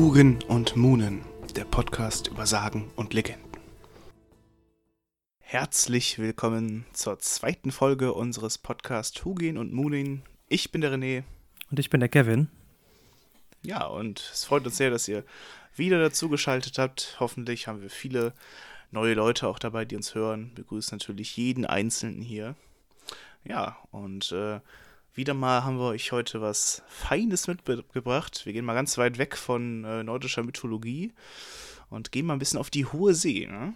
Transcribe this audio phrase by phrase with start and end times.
[0.00, 3.60] Hugin und Moonen, der Podcast über Sagen und Legenden.
[5.40, 10.22] Herzlich willkommen zur zweiten Folge unseres Podcasts Hugin und Moonin.
[10.48, 11.24] Ich bin der René.
[11.70, 12.48] Und ich bin der Kevin.
[13.60, 15.22] Ja, und es freut uns sehr, dass ihr
[15.76, 17.18] wieder dazugeschaltet habt.
[17.20, 18.32] Hoffentlich haben wir viele
[18.90, 20.52] neue Leute auch dabei, die uns hören.
[20.54, 22.54] Wir begrüßen natürlich jeden Einzelnen hier.
[23.44, 24.60] Ja, und äh,
[25.14, 28.42] wieder mal haben wir euch heute was Feines mitgebracht.
[28.44, 31.12] Wir gehen mal ganz weit weg von äh, nordischer Mythologie
[31.88, 33.46] und gehen mal ein bisschen auf die hohe See.
[33.46, 33.74] Ne?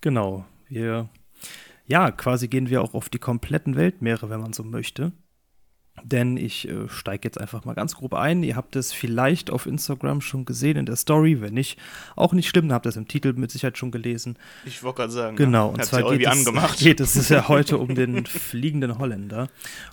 [0.00, 0.44] Genau.
[0.68, 1.08] Wir,
[1.86, 5.12] ja, quasi gehen wir auch auf die kompletten Weltmeere, wenn man so möchte.
[6.02, 8.42] Denn ich äh, steige jetzt einfach mal ganz grob ein.
[8.42, 11.40] Ihr habt es vielleicht auf Instagram schon gesehen in der Story.
[11.40, 11.78] Wenn nicht,
[12.16, 12.72] auch nicht schlimm.
[12.72, 14.36] Habt ihr es im Titel mit Sicherheit schon gelesen.
[14.64, 15.36] Ich wollte gerade sagen.
[15.36, 15.68] Genau.
[15.68, 15.74] Ja.
[15.74, 16.78] Und zwar geht es, angemacht.
[16.80, 19.48] geht es ja heute um den fliegenden Holländer.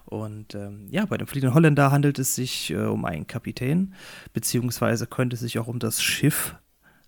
[0.05, 3.93] Und ähm, ja, bei dem fliegenden Holländer handelt es sich äh, um einen Kapitän,
[4.33, 6.55] beziehungsweise könnte es sich auch um das Schiff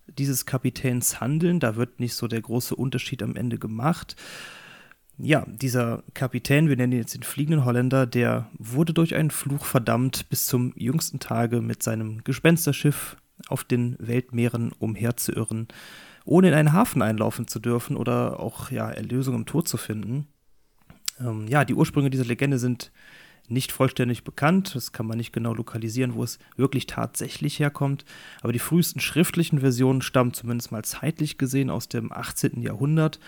[0.08, 1.59] dieses Kapitäns handeln.
[1.59, 4.16] Da wird nicht so der große Unterschied am Ende gemacht
[5.22, 9.66] ja, dieser Kapitän, wir nennen ihn jetzt den fliegenden Holländer, der wurde durch einen Fluch
[9.66, 13.17] verdammt, bis zum jüngsten Tage mit seinem Gespensterschiff
[13.48, 15.67] auf den Weltmeeren umherzuirren,
[16.23, 20.28] ohne in einen Hafen einlaufen zu dürfen oder auch ja, Erlösung im Tod zu finden.
[21.20, 22.92] Ähm, ja, die Ursprünge dieser Legende sind
[23.50, 24.75] nicht vollständig bekannt.
[24.75, 28.05] Das kann man nicht genau lokalisieren, wo es wirklich tatsächlich herkommt.
[28.42, 32.61] Aber die frühesten schriftlichen Versionen stammen zumindest mal zeitlich gesehen aus dem 18.
[32.61, 33.20] Jahrhundert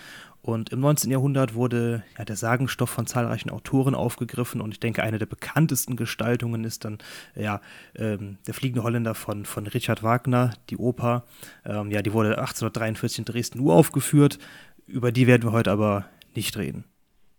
[0.42, 1.12] und im 19.
[1.12, 5.94] Jahrhundert wurde ja, der Sagenstoff von zahlreichen Autoren aufgegriffen und ich denke, eine der bekanntesten
[5.94, 6.98] Gestaltungen ist dann
[7.36, 7.60] ja,
[7.94, 11.24] ähm, der fliegende Holländer von, von Richard Wagner, die Oper.
[11.64, 14.40] Ähm, ja, die wurde 1843 in Dresden uraufgeführt.
[14.88, 16.84] Über die werden wir heute aber nicht reden.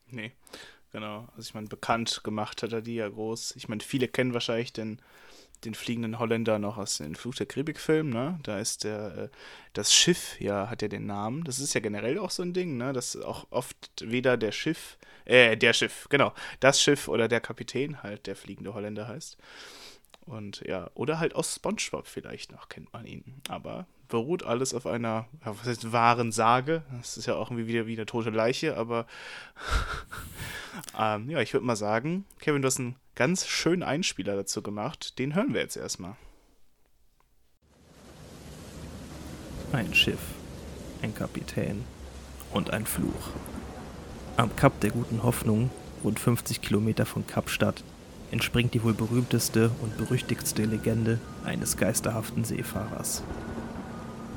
[0.10, 0.32] Nee,
[0.94, 1.28] genau.
[1.36, 3.56] Also ich meine, bekannt gemacht hat er die ja groß.
[3.58, 5.02] Ich meine, viele kennen wahrscheinlich den
[5.66, 8.40] den fliegenden Holländer noch aus dem Fluch der Karibik-Film, ne?
[8.44, 9.30] Da ist der, äh,
[9.74, 11.44] das Schiff, ja, hat ja den Namen.
[11.44, 12.94] Das ist ja generell auch so ein Ding, ne?
[12.94, 18.04] Dass auch oft weder der Schiff, äh, der Schiff, genau, das Schiff oder der Kapitän
[18.04, 19.38] halt der fliegende Holländer heißt.
[20.26, 23.42] Und ja, oder halt aus SpongeBob vielleicht noch kennt man ihn.
[23.50, 26.84] Aber beruht alles auf einer, was heißt, wahren Sage.
[27.00, 29.08] Das ist ja auch irgendwie wieder wie eine tote Leiche, aber
[31.00, 35.18] ähm, ja, ich würde mal sagen, Kevin, du hast einen ganz schönen Einspieler dazu gemacht.
[35.18, 36.16] Den hören wir jetzt erstmal.
[39.72, 40.22] Ein Schiff,
[41.02, 41.84] ein Kapitän
[42.52, 43.32] und ein Fluch.
[44.38, 45.72] Am Kap der Guten Hoffnung,
[46.04, 47.84] rund 50 Kilometer von Kapstadt,
[48.30, 53.24] entspringt die wohl berühmteste und berüchtigste Legende eines geisterhaften Seefahrers.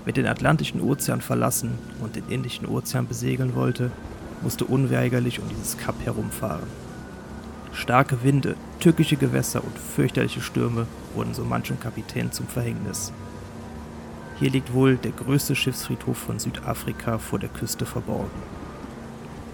[0.07, 3.91] Wer den Atlantischen Ozean verlassen und den Indischen Ozean besegeln wollte,
[4.41, 6.69] musste unweigerlich um dieses Kap herumfahren.
[7.73, 13.13] Starke Winde, tückische Gewässer und fürchterliche Stürme wurden so manchem Kapitän zum Verhängnis.
[14.39, 18.31] Hier liegt wohl der größte Schiffsfriedhof von Südafrika vor der Küste verborgen.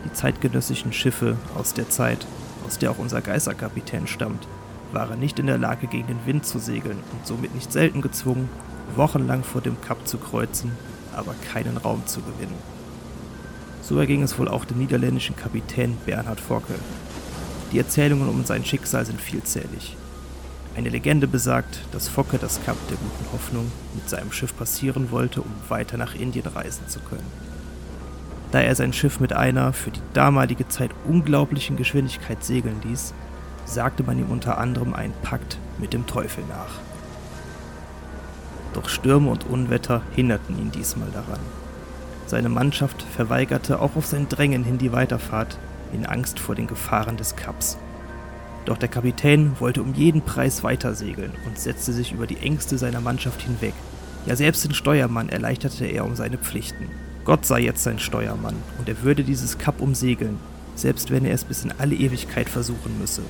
[0.05, 2.27] Die zeitgenössischen Schiffe aus der Zeit
[2.67, 4.47] aus der auch unser Geisterkapitän stammt,
[4.93, 8.51] waren nicht in der Lage, gegen den Wind zu segeln und somit nicht selten gezwungen,
[8.97, 10.73] wochenlang vor dem Kap zu kreuzen,
[11.15, 12.57] aber keinen Raum zu gewinnen.
[13.83, 16.75] So erging es wohl auch dem niederländischen Kapitän Bernhard Focke.
[17.73, 19.97] Die Erzählungen um sein Schicksal sind vielzählig.
[20.77, 25.43] Eine Legende besagt, dass Focke das Kap der guten Hoffnung mit seinem Schiff passieren wollte,
[25.43, 27.31] um weiter nach Indien reisen zu können.
[28.53, 33.15] Da er sein Schiff mit einer für die damalige Zeit unglaublichen Geschwindigkeit segeln ließ,
[33.65, 36.92] sagte man ihm unter anderem einen Pakt mit dem Teufel nach.
[38.73, 41.41] Doch Stürme und Unwetter hinderten ihn diesmal daran.
[42.27, 45.59] Seine Mannschaft verweigerte auch auf sein Drängen hin die Weiterfahrt
[45.93, 47.77] in Angst vor den Gefahren des Kaps.
[48.65, 53.01] Doch der Kapitän wollte um jeden Preis weitersegeln und setzte sich über die Ängste seiner
[53.01, 53.75] Mannschaft hinweg.
[54.25, 56.89] Ja, selbst den Steuermann erleichterte er um seine Pflichten.
[57.25, 60.39] Gott sei jetzt sein Steuermann und er würde dieses Kap umsegeln,
[60.75, 63.23] selbst wenn er es bis in alle Ewigkeit versuchen müsse.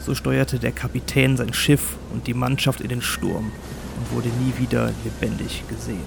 [0.00, 3.52] So steuerte der Kapitän sein Schiff und die Mannschaft in den Sturm
[3.98, 6.04] und wurde nie wieder lebendig gesehen.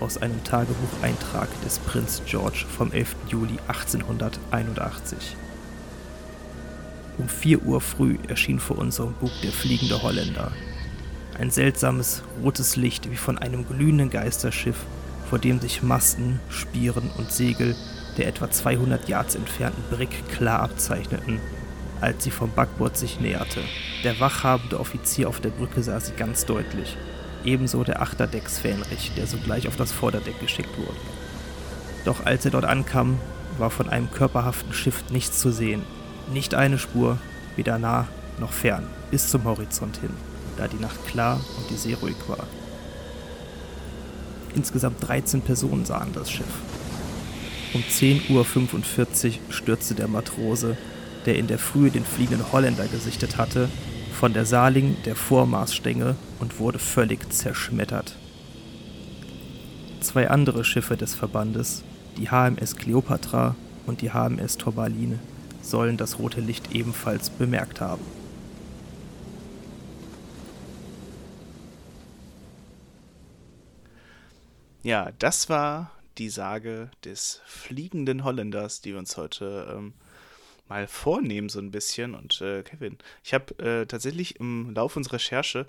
[0.00, 3.14] Aus einem Tagebucheintrag des Prinz George vom 11.
[3.28, 5.36] Juli 1881.
[7.18, 10.50] Um 4 Uhr früh erschien vor unserem Bug der fliegende Holländer,
[11.38, 14.76] ein seltsames rotes Licht wie von einem glühenden Geisterschiff,
[15.28, 17.76] vor dem sich Masten, Spieren und Segel
[18.18, 21.40] der etwa 200 Yards entfernten Brick klar abzeichneten,
[22.02, 23.60] als sie vom Backbord sich näherte.
[24.02, 26.96] Der wachhabende Offizier auf der Brücke sah sie ganz deutlich,
[27.44, 31.00] ebenso der Achterdecks Fähnrich, der sogleich auf das Vorderdeck geschickt wurde.
[32.04, 33.18] Doch als er dort ankam,
[33.56, 35.82] war von einem körperhaften Schiff nichts zu sehen,
[36.32, 37.18] nicht eine Spur,
[37.54, 38.08] weder nah
[38.40, 40.10] noch fern, bis zum Horizont hin.
[40.58, 42.46] da die Nacht klar und die See ruhig war.
[44.54, 46.44] Insgesamt 13 Personen sahen das Schiff.
[47.72, 50.76] Um 10.45 Uhr stürzte der Matrose,
[51.26, 53.68] der in der Frühe den fliegenden Holländer gesichtet hatte,
[54.12, 58.16] von der Saling der Vormaßstänge und wurde völlig zerschmettert.
[60.00, 61.82] Zwei andere Schiffe des Verbandes,
[62.16, 63.54] die HMS Cleopatra
[63.86, 65.18] und die HMS Torbaline,
[65.62, 68.04] sollen das rote Licht ebenfalls bemerkt haben.
[74.82, 79.94] Ja, das war die Sage des fliegenden Holländers, die wir uns heute ähm,
[80.72, 82.14] mal vornehmen, so ein bisschen.
[82.14, 85.66] Und äh, Kevin, ich habe äh, tatsächlich im Laufe unserer Recherche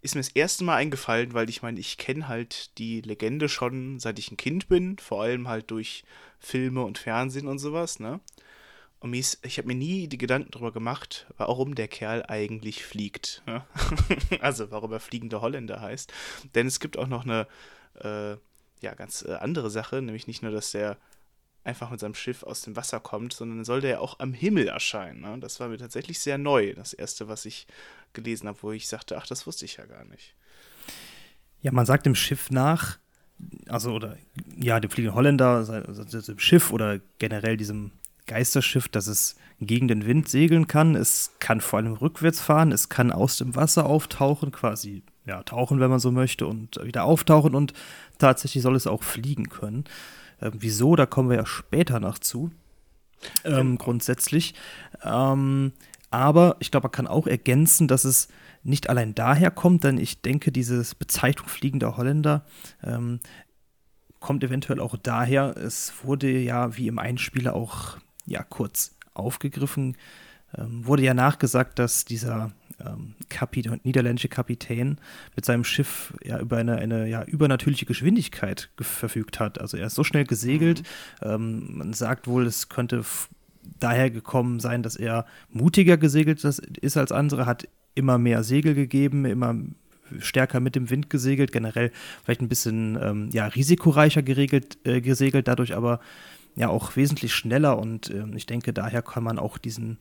[0.00, 3.98] ist mir das erste Mal eingefallen, weil ich meine, ich kenne halt die Legende schon
[3.98, 6.04] seit ich ein Kind bin, vor allem halt durch
[6.38, 8.20] Filme und Fernsehen und sowas, ne?
[9.00, 13.42] Und ist, ich habe mir nie die Gedanken darüber gemacht, warum der Kerl eigentlich fliegt.
[13.46, 13.62] Ne?
[14.40, 16.10] also warum er fliegende Holländer heißt.
[16.54, 17.46] Denn es gibt auch noch eine
[18.00, 18.36] äh,
[18.80, 20.96] ja, ganz äh, andere Sache, nämlich nicht nur, dass der
[21.64, 24.68] einfach mit seinem Schiff aus dem Wasser kommt, sondern soll der ja auch am Himmel
[24.68, 25.22] erscheinen.
[25.22, 25.38] Ne?
[25.40, 27.66] Das war mir tatsächlich sehr neu, das erste, was ich
[28.12, 30.34] gelesen habe, wo ich sagte, ach, das wusste ich ja gar nicht.
[31.62, 32.98] Ja, man sagt dem Schiff nach,
[33.66, 34.18] also oder
[34.56, 37.92] ja, dem fliegenden Holländer, also dem Schiff oder generell diesem
[38.26, 40.94] Geisterschiff, dass es gegen den Wind segeln kann.
[40.94, 45.80] Es kann vor allem rückwärts fahren, es kann aus dem Wasser auftauchen, quasi ja, tauchen,
[45.80, 47.72] wenn man so möchte, und wieder auftauchen und
[48.18, 49.84] tatsächlich soll es auch fliegen können.
[50.44, 52.50] Ähm, wieso, da kommen wir ja später noch zu.
[53.44, 53.84] Ähm, genau.
[53.84, 54.54] Grundsätzlich.
[55.02, 55.72] Ähm,
[56.10, 58.28] aber ich glaube, man kann auch ergänzen, dass es
[58.62, 62.44] nicht allein daher kommt, denn ich denke, diese Bezeichnung fliegender Holländer
[62.82, 63.20] ähm,
[64.20, 65.56] kommt eventuell auch daher.
[65.56, 69.96] Es wurde ja wie im Einspieler auch ja kurz aufgegriffen.
[70.56, 72.52] Ähm, wurde ja nachgesagt, dass dieser
[72.84, 74.98] ähm, Kapitän, niederländische Kapitän
[75.36, 79.60] mit seinem Schiff ja über eine, eine ja, übernatürliche Geschwindigkeit verfügt hat.
[79.60, 80.82] Also er ist so schnell gesegelt.
[81.22, 81.30] Mhm.
[81.30, 83.04] Ähm, man sagt wohl, es könnte
[83.78, 89.24] daher gekommen sein, dass er mutiger gesegelt ist als andere, hat immer mehr Segel gegeben,
[89.24, 89.56] immer
[90.18, 91.90] stärker mit dem Wind gesegelt, generell
[92.22, 96.00] vielleicht ein bisschen ähm, ja, risikoreicher geregelt, äh, gesegelt, dadurch aber
[96.56, 99.98] ja auch wesentlich schneller und äh, ich denke, daher kann man auch diesen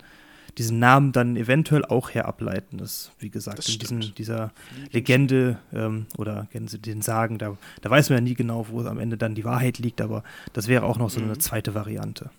[0.57, 2.77] diesen Namen dann eventuell auch herableiten.
[2.77, 4.51] Das, wie gesagt, das in diesen, dieser
[4.91, 9.17] Legende ähm, oder den Sagen, da, da weiß man ja nie genau, wo am Ende
[9.17, 10.23] dann die Wahrheit liegt, aber
[10.53, 11.25] das wäre auch noch so mhm.
[11.25, 12.29] eine zweite Variante.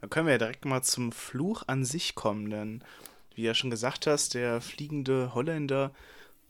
[0.00, 2.82] Dann können wir ja direkt mal zum Fluch an sich kommen, denn
[3.34, 5.92] wie du ja schon gesagt hast, der fliegende Holländer,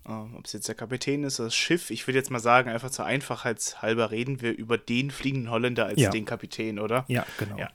[0.07, 2.91] äh, ob es jetzt der Kapitän ist, das Schiff, ich würde jetzt mal sagen, einfach
[2.91, 6.11] zur Einfachheit halber reden wir über den fliegenden Holländer als ja.
[6.11, 7.05] den Kapitän, oder?
[7.09, 7.59] Ja, genau.
[7.59, 7.71] Ja.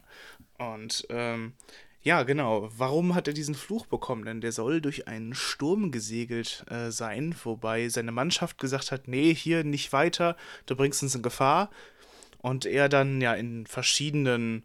[0.58, 1.54] Und ähm,
[2.04, 2.70] ja, genau.
[2.78, 4.26] Warum hat er diesen Fluch bekommen?
[4.26, 9.34] Denn der soll durch einen Sturm gesegelt äh, sein, wobei seine Mannschaft gesagt hat, nee,
[9.34, 10.36] hier nicht weiter,
[10.66, 11.70] du bringst uns in Gefahr.
[12.40, 14.64] Und er dann ja in verschiedenen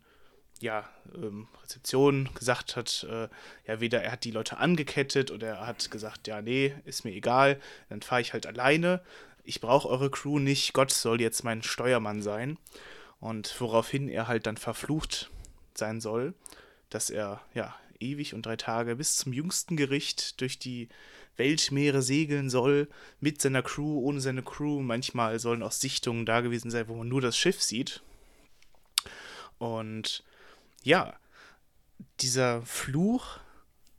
[0.61, 3.29] ja, ähm, Rezeptionen gesagt hat, äh,
[3.69, 7.13] ja, weder er hat die Leute angekettet oder er hat gesagt, ja, nee, ist mir
[7.13, 9.01] egal, dann fahre ich halt alleine.
[9.45, 12.59] Ich brauche eure Crew nicht, Gott soll jetzt mein Steuermann sein.
[13.21, 15.31] Und woraufhin er halt dann verflucht
[15.75, 16.35] sein soll
[16.91, 20.89] dass er ja ewig und drei Tage bis zum jüngsten Gericht durch die
[21.37, 22.89] Weltmeere segeln soll,
[23.21, 24.81] mit seiner Crew, ohne seine Crew.
[24.81, 28.03] Manchmal sollen auch Sichtungen da gewesen sein, wo man nur das Schiff sieht.
[29.59, 30.25] Und
[30.83, 31.15] ja,
[32.21, 33.39] dieser Fluch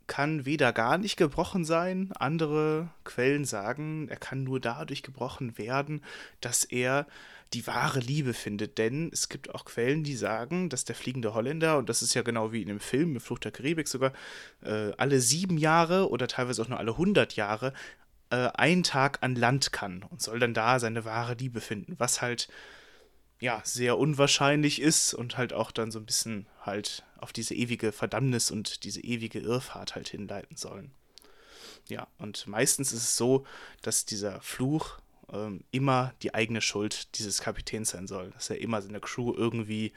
[0.07, 6.03] kann weder gar nicht gebrochen sein, andere Quellen sagen, er kann nur dadurch gebrochen werden,
[6.41, 7.05] dass er
[7.53, 8.77] die wahre Liebe findet.
[8.77, 12.21] Denn es gibt auch Quellen, die sagen, dass der fliegende Holländer, und das ist ja
[12.21, 14.13] genau wie in dem Film, mit Flucht der Karibik sogar,
[14.63, 17.73] äh, alle sieben Jahre oder teilweise auch nur alle hundert Jahre
[18.29, 22.21] äh, einen Tag an Land kann und soll dann da seine wahre Liebe finden, was
[22.21, 22.47] halt
[23.39, 27.91] ja sehr unwahrscheinlich ist und halt auch dann so ein bisschen halt auf diese ewige
[27.91, 30.91] Verdammnis und diese ewige Irrfahrt halt hinleiten sollen.
[31.87, 33.45] Ja, und meistens ist es so,
[33.81, 34.99] dass dieser Fluch
[35.33, 38.31] ähm, immer die eigene Schuld dieses Kapitäns sein soll.
[38.31, 39.93] Dass er immer seine Crew irgendwie,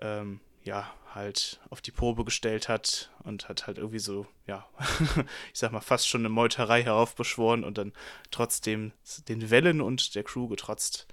[0.00, 4.66] ähm, ja, halt auf die Probe gestellt hat und hat halt irgendwie so, ja,
[5.52, 7.92] ich sag mal, fast schon eine Meuterei heraufbeschworen und dann
[8.30, 8.92] trotzdem
[9.28, 11.06] den Wellen und der Crew getrotzt.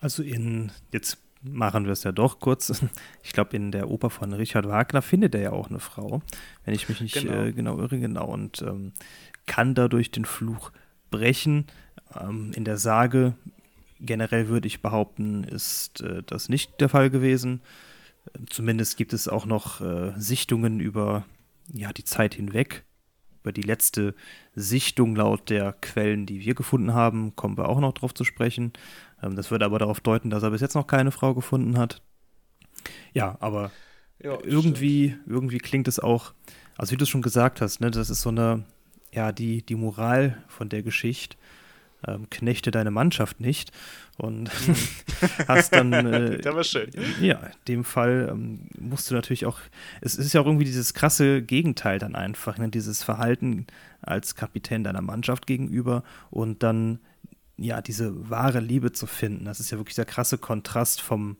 [0.00, 2.84] Also in, jetzt machen wir es ja doch kurz.
[3.22, 6.22] Ich glaube, in der Oper von Richard Wagner findet er ja auch eine Frau,
[6.64, 8.92] wenn ich mich nicht genau, äh, genau irre, genau, und ähm,
[9.46, 10.70] kann dadurch den Fluch
[11.16, 11.66] brechen.
[12.18, 13.34] Ähm, in der Sage
[14.00, 17.60] generell würde ich behaupten, ist äh, das nicht der Fall gewesen.
[18.48, 21.24] Zumindest gibt es auch noch äh, Sichtungen über
[21.72, 22.84] ja, die Zeit hinweg.
[23.42, 24.14] über die letzte
[24.54, 28.72] Sichtung laut der Quellen, die wir gefunden haben, kommen wir auch noch drauf zu sprechen.
[29.22, 32.02] Ähm, das würde aber darauf deuten, dass er bis jetzt noch keine Frau gefunden hat.
[33.12, 33.70] Ja, aber
[34.22, 36.32] ja, irgendwie, irgendwie klingt es auch,
[36.78, 38.64] also wie du es schon gesagt hast, ne, das ist so eine,
[39.14, 41.36] ja, die, die Moral von der Geschichte.
[42.06, 43.72] Ähm, knechte deine Mannschaft nicht
[44.18, 44.76] und mhm.
[45.48, 45.92] hast dann.
[46.04, 46.90] Äh, das war schön.
[47.22, 49.58] Ja, in dem Fall ähm, musst du natürlich auch.
[50.02, 52.68] Es ist ja auch irgendwie dieses krasse Gegenteil dann einfach, ne?
[52.68, 53.66] dieses Verhalten
[54.02, 56.98] als Kapitän deiner Mannschaft gegenüber und dann
[57.56, 59.46] ja diese wahre Liebe zu finden.
[59.46, 61.38] Das ist ja wirklich der krasse Kontrast vom,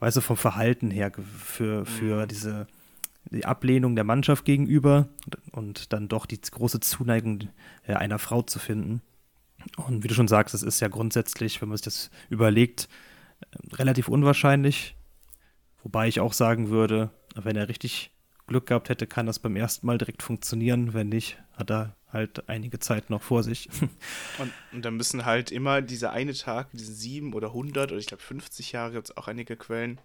[0.00, 2.28] weißt du, vom Verhalten her für, für mhm.
[2.28, 2.66] diese
[3.30, 5.08] die Ablehnung der Mannschaft gegenüber
[5.52, 7.48] und dann doch die große Zuneigung
[7.86, 9.02] äh, einer Frau zu finden.
[9.76, 12.88] Und wie du schon sagst, es ist ja grundsätzlich, wenn man sich das überlegt,
[13.40, 14.96] äh, relativ unwahrscheinlich.
[15.82, 18.10] Wobei ich auch sagen würde, wenn er richtig
[18.46, 20.94] Glück gehabt hätte, kann das beim ersten Mal direkt funktionieren.
[20.94, 23.68] Wenn nicht, hat er halt einige Zeit noch vor sich.
[24.38, 28.06] Und, und dann müssen halt immer diese eine Tag, diese sieben oder hundert oder ich
[28.06, 30.00] glaube 50 Jahre, gibt es auch einige Quellen,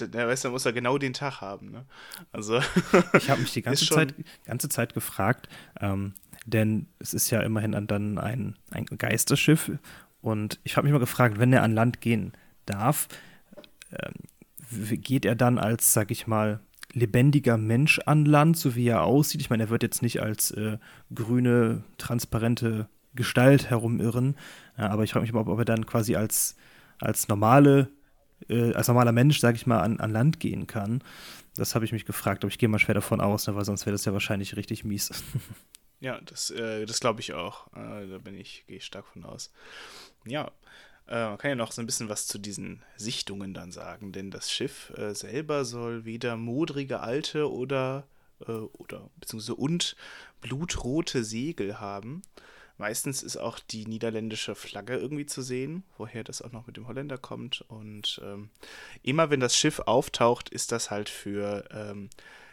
[0.00, 1.70] der weiß, da muss er genau den Tag haben.
[1.70, 1.84] Ne?
[2.32, 2.60] Also
[3.14, 5.48] ich habe mich die ganze Zeit, ganze Zeit gefragt,
[5.80, 6.14] ähm,
[6.46, 9.70] denn es ist ja immerhin dann ein, ein Geisterschiff
[10.20, 12.32] und ich habe mich mal gefragt, wenn er an Land gehen
[12.66, 13.08] darf,
[13.90, 14.10] äh,
[14.96, 16.60] geht er dann als, sag ich mal,
[16.92, 19.40] lebendiger Mensch an Land, so wie er aussieht?
[19.40, 20.78] Ich meine, er wird jetzt nicht als äh,
[21.14, 24.36] grüne, transparente Gestalt herumirren,
[24.76, 26.56] ja, aber ich frage mich mal, ob er dann quasi als,
[26.98, 27.88] als normale
[28.48, 31.02] äh, als normaler Mensch, sage ich mal, an, an Land gehen kann.
[31.56, 33.86] Das habe ich mich gefragt, aber ich gehe mal schwer davon aus, ne, weil sonst
[33.86, 35.10] wäre das ja wahrscheinlich richtig mies.
[36.00, 37.66] Ja, das, äh, das glaube ich auch.
[37.74, 39.50] Äh, da bin ich, gehe ich stark von aus.
[40.24, 40.52] Ja,
[41.08, 44.30] äh, man kann ja noch so ein bisschen was zu diesen Sichtungen dann sagen, denn
[44.30, 48.06] das Schiff äh, selber soll weder modrige alte oder
[48.46, 49.96] äh, oder beziehungsweise und
[50.40, 52.22] blutrote Segel haben.
[52.78, 56.86] Meistens ist auch die niederländische Flagge irgendwie zu sehen, woher das auch noch mit dem
[56.86, 57.62] Holländer kommt.
[57.62, 58.50] Und ähm,
[59.02, 62.08] immer wenn das Schiff auftaucht, ist das halt für ähm,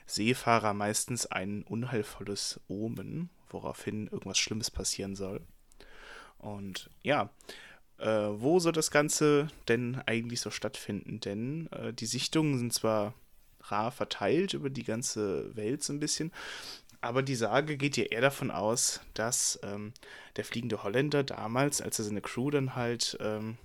[0.07, 5.41] Seefahrer meistens ein unheilvolles Omen, woraufhin irgendwas Schlimmes passieren soll.
[6.39, 7.29] Und ja,
[7.99, 11.19] äh, wo soll das Ganze denn eigentlich so stattfinden?
[11.19, 13.13] Denn äh, die Sichtungen sind zwar
[13.61, 16.31] rar verteilt über die ganze Welt so ein bisschen,
[17.05, 19.93] aber die Sage geht ja eher davon aus, dass ähm,
[20.37, 23.57] der fliegende Holländer damals, als er seine Crew dann halt ähm,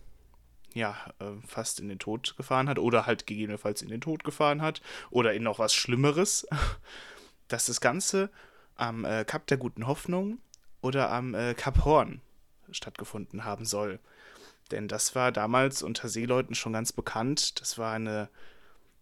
[0.74, 4.60] ja, äh, fast in den Tod gefahren hat oder halt gegebenenfalls in den Tod gefahren
[4.60, 6.46] hat oder in noch was Schlimmeres,
[7.48, 8.30] dass das Ganze
[8.76, 10.38] am äh, Kap der Guten Hoffnung
[10.82, 12.20] oder am äh, Kap Horn
[12.70, 14.00] stattgefunden haben soll.
[14.70, 17.60] Denn das war damals unter Seeleuten schon ganz bekannt.
[17.60, 18.28] Das war eine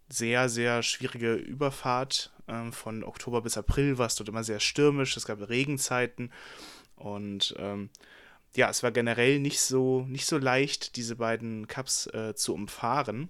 [0.08, 2.32] sehr, sehr schwierige Überfahrt.
[2.46, 5.16] Ähm, von Oktober bis April war es dort immer sehr stürmisch.
[5.16, 6.32] Es gab Regenzeiten.
[6.96, 7.90] Und ähm,
[8.56, 13.28] ja, es war generell nicht so, nicht so leicht, diese beiden Cups äh, zu umfahren.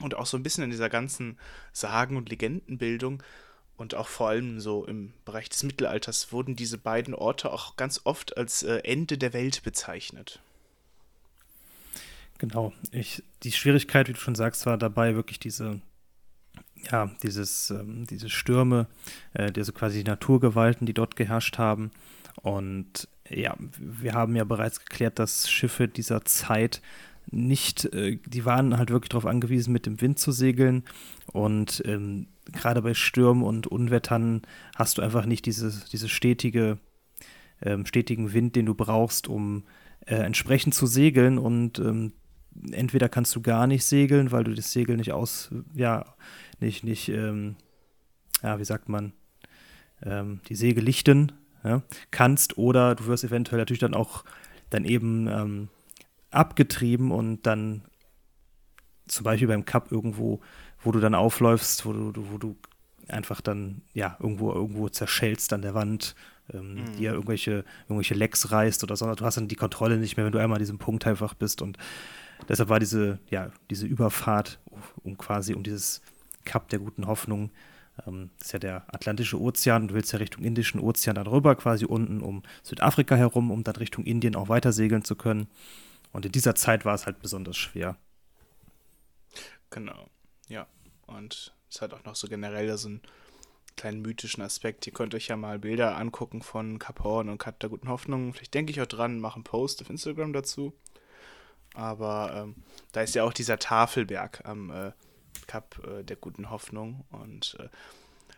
[0.00, 1.38] Und auch so ein bisschen in dieser ganzen
[1.72, 3.22] Sagen- und Legendenbildung
[3.80, 8.02] und auch vor allem so im Bereich des Mittelalters wurden diese beiden Orte auch ganz
[8.04, 10.38] oft als äh, Ende der Welt bezeichnet.
[12.36, 12.74] Genau.
[12.90, 15.80] Ich, die Schwierigkeit, wie du schon sagst, war dabei wirklich diese,
[16.90, 18.86] ja, dieses, ähm, diese Stürme,
[19.34, 21.90] äh, diese quasi Naturgewalten, die dort geherrscht haben.
[22.42, 26.80] Und ja, wir haben ja bereits geklärt, dass Schiffe dieser Zeit
[27.30, 30.84] nicht, äh, die waren halt wirklich darauf angewiesen, mit dem Wind zu segeln.
[31.26, 34.42] Und ähm, gerade bei Stürmen und Unwettern
[34.74, 36.78] hast du einfach nicht diese, diese stetige,
[37.62, 39.64] ähm, stetigen Wind, den du brauchst, um
[40.06, 41.38] äh, entsprechend zu segeln.
[41.38, 42.12] Und ähm,
[42.72, 46.04] entweder kannst du gar nicht segeln, weil du das Segel nicht aus, ja,
[46.60, 47.56] nicht, nicht, ähm,
[48.42, 49.12] ja, wie sagt man,
[50.02, 51.32] ähm, die Segel lichten
[51.64, 54.24] ja, kannst, oder du wirst eventuell natürlich dann auch
[54.70, 55.68] dann eben ähm,
[56.30, 57.82] abgetrieben und dann
[59.06, 60.40] zum Beispiel beim Cup irgendwo,
[60.82, 62.56] wo du dann aufläufst, wo du, wo du
[63.08, 66.14] einfach dann ja irgendwo irgendwo zerschellst an der Wand,
[66.52, 66.96] ähm, mhm.
[66.96, 69.12] dir irgendwelche irgendwelche Lecks reißt oder so.
[69.14, 71.60] Du hast dann die Kontrolle nicht mehr, wenn du einmal an diesem Punkt einfach bist
[71.60, 71.76] und
[72.48, 74.58] deshalb war diese ja diese Überfahrt
[75.02, 76.00] um quasi um dieses
[76.44, 77.50] Cup der guten Hoffnung
[78.06, 79.88] ähm, das ist ja der Atlantische Ozean.
[79.88, 83.76] Du willst ja Richtung Indischen Ozean dann rüber, quasi unten um Südafrika herum, um dann
[83.76, 85.48] Richtung Indien auch weiter segeln zu können.
[86.12, 87.96] Und in dieser Zeit war es halt besonders schwer.
[89.70, 90.08] Genau,
[90.48, 90.66] ja.
[91.06, 93.00] Und es hat auch noch so generell so einen
[93.76, 94.86] kleinen mythischen Aspekt.
[94.86, 98.34] Ihr könnt euch ja mal Bilder angucken von Kap Horn und Kap der Guten Hoffnung.
[98.34, 100.72] Vielleicht denke ich auch dran, mache einen Post auf Instagram dazu.
[101.74, 102.54] Aber ähm,
[102.92, 104.92] da ist ja auch dieser Tafelberg am äh,
[105.46, 107.04] Cup äh, der guten Hoffnung.
[107.10, 107.68] Und äh,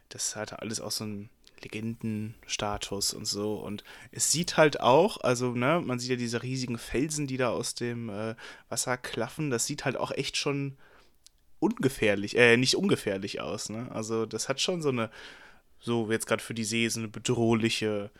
[0.08, 1.30] das hatte alles auch so einen
[1.62, 3.54] Legendenstatus und so.
[3.54, 7.50] Und es sieht halt auch, also, ne, man sieht ja diese riesigen Felsen, die da
[7.50, 8.34] aus dem äh,
[8.68, 9.50] Wasser klaffen.
[9.50, 10.76] Das sieht halt auch echt schon
[11.60, 13.88] ungefährlich, äh, nicht ungefährlich aus, ne?
[13.92, 15.10] Also, das hat schon so eine,
[15.80, 18.10] so jetzt gerade für die See, so eine bedrohliche,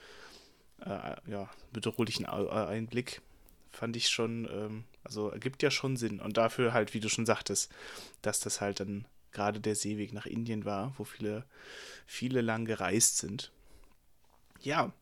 [0.81, 3.21] äh, ja, bedrohlichen Einblick.
[3.73, 6.21] Fand ich schon, ähm, also ergibt ja schon Sinn.
[6.21, 7.73] Und dafür halt, wie du schon sagtest,
[8.21, 11.45] dass das halt dann gerade der Seeweg nach Indien war, wo viele,
[12.07, 13.51] viele lang gereist sind.
[14.61, 14.93] Ja.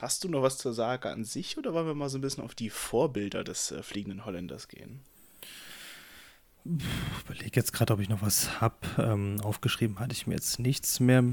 [0.00, 2.44] Hast du noch was zur Sage an sich oder wollen wir mal so ein bisschen
[2.44, 5.00] auf die Vorbilder des äh, fliegenden Holländers gehen?
[6.64, 8.76] Überlege jetzt gerade, ob ich noch was habe.
[8.98, 11.24] Ähm, aufgeschrieben hatte ich mir jetzt nichts mehr.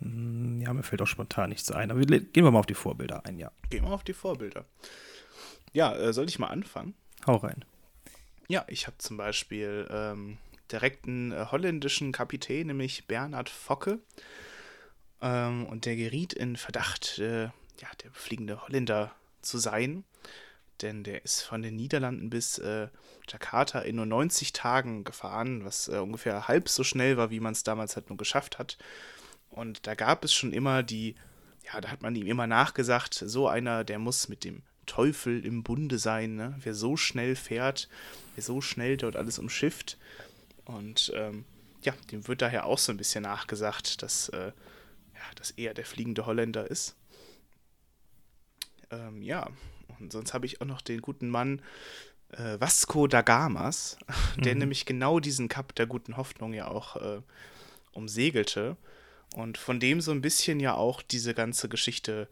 [0.00, 1.90] Hm, ja, mir fällt auch spontan nichts ein.
[1.90, 3.50] Aber gehen wir mal auf die Vorbilder ein, ja.
[3.70, 4.64] Gehen wir auf die Vorbilder.
[5.72, 6.94] Ja, äh, soll ich mal anfangen?
[7.26, 7.64] Hau rein.
[8.48, 10.38] Ja, ich habe zum Beispiel ähm,
[10.72, 13.98] direkt einen äh, holländischen Kapitän, nämlich Bernhard Focke.
[15.20, 19.12] Ähm, und der geriet in Verdacht, äh, ja, der fliegende Holländer
[19.42, 20.04] zu sein.
[20.82, 22.88] Denn der ist von den Niederlanden bis äh,
[23.28, 27.52] Jakarta in nur 90 Tagen gefahren, was äh, ungefähr halb so schnell war, wie man
[27.52, 28.78] es damals halt nur geschafft hat.
[29.58, 31.16] Und da gab es schon immer die,
[31.64, 35.64] ja, da hat man ihm immer nachgesagt, so einer, der muss mit dem Teufel im
[35.64, 36.56] Bunde sein, ne?
[36.62, 37.88] Wer so schnell fährt,
[38.36, 39.98] wer so schnell dort alles umschifft.
[40.64, 41.44] Und ähm,
[41.82, 44.52] ja, dem wird daher auch so ein bisschen nachgesagt, dass, äh,
[45.14, 46.94] ja, dass er der fliegende Holländer ist.
[48.92, 49.50] Ähm, ja,
[49.98, 51.62] und sonst habe ich auch noch den guten Mann
[52.30, 53.98] äh, Vasco da Gamas,
[54.36, 54.60] der mhm.
[54.60, 57.22] nämlich genau diesen Kap der guten Hoffnung ja auch äh,
[57.92, 58.76] umsegelte.
[59.38, 62.26] Und von dem so ein bisschen ja auch diese ganze Geschichte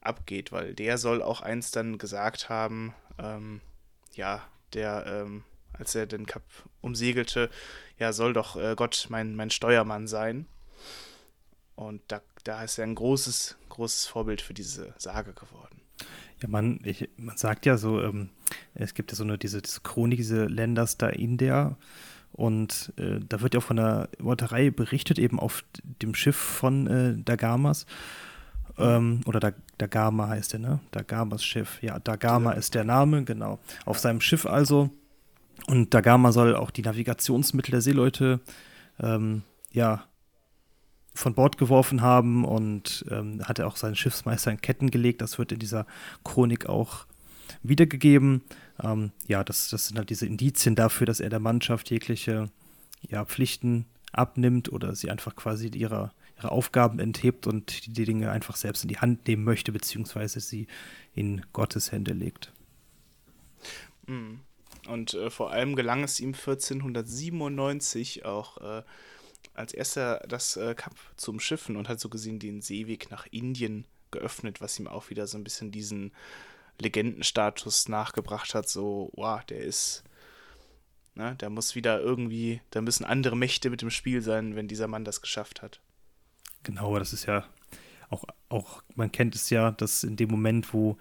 [0.00, 3.60] abgeht, weil der soll auch eins dann gesagt haben, ähm,
[4.14, 6.42] ja, der, ähm, als er den Kap
[6.80, 7.50] umsegelte,
[8.00, 10.46] ja, soll doch äh, Gott mein, mein Steuermann sein.
[11.76, 15.80] Und da, da ist er ein großes, großes Vorbild für diese Sage geworden.
[16.42, 18.30] Ja, man, ich, man sagt ja so, ähm,
[18.74, 21.76] es gibt ja so eine, diese, diese Chronik, diese Länders da in der
[22.32, 26.86] und äh, da wird ja auch von der Meuterei berichtet, eben auf dem Schiff von
[26.86, 27.86] äh, Dagamas.
[28.78, 30.80] Ähm, oder da, Dagama heißt er, ne?
[30.90, 31.82] Dagamas Schiff.
[31.82, 32.56] Ja, Dagama ja.
[32.56, 33.58] ist der Name, genau.
[33.84, 34.90] Auf seinem Schiff also.
[35.66, 38.40] Und Dagama soll auch die Navigationsmittel der Seeleute
[38.98, 40.04] ähm, ja,
[41.14, 45.20] von Bord geworfen haben und ähm, hat er auch seinen Schiffsmeister in Ketten gelegt.
[45.20, 45.86] Das wird in dieser
[46.24, 47.06] Chronik auch
[47.62, 48.42] wiedergegeben.
[48.82, 52.50] Ähm, ja, das, das sind halt diese Indizien dafür, dass er der Mannschaft jegliche
[53.08, 58.30] ja, Pflichten abnimmt oder sie einfach quasi ihrer, ihre Aufgaben enthebt und die, die Dinge
[58.30, 60.66] einfach selbst in die Hand nehmen möchte, beziehungsweise sie
[61.14, 62.52] in Gottes Hände legt.
[64.06, 64.40] Mhm.
[64.88, 68.82] Und äh, vor allem gelang es ihm 1497 auch äh,
[69.54, 73.86] als erster das äh, Kap zum Schiffen und hat so gesehen den Seeweg nach Indien
[74.10, 76.12] geöffnet, was ihm auch wieder so ein bisschen diesen
[76.80, 80.04] Legendenstatus nachgebracht hat, so, wow, der ist,
[81.14, 84.88] ne, da muss wieder irgendwie, da müssen andere Mächte mit dem Spiel sein, wenn dieser
[84.88, 85.80] Mann das geschafft hat.
[86.62, 87.44] Genau, das ist ja
[88.10, 90.98] auch, auch, man kennt es ja, dass in dem Moment, wo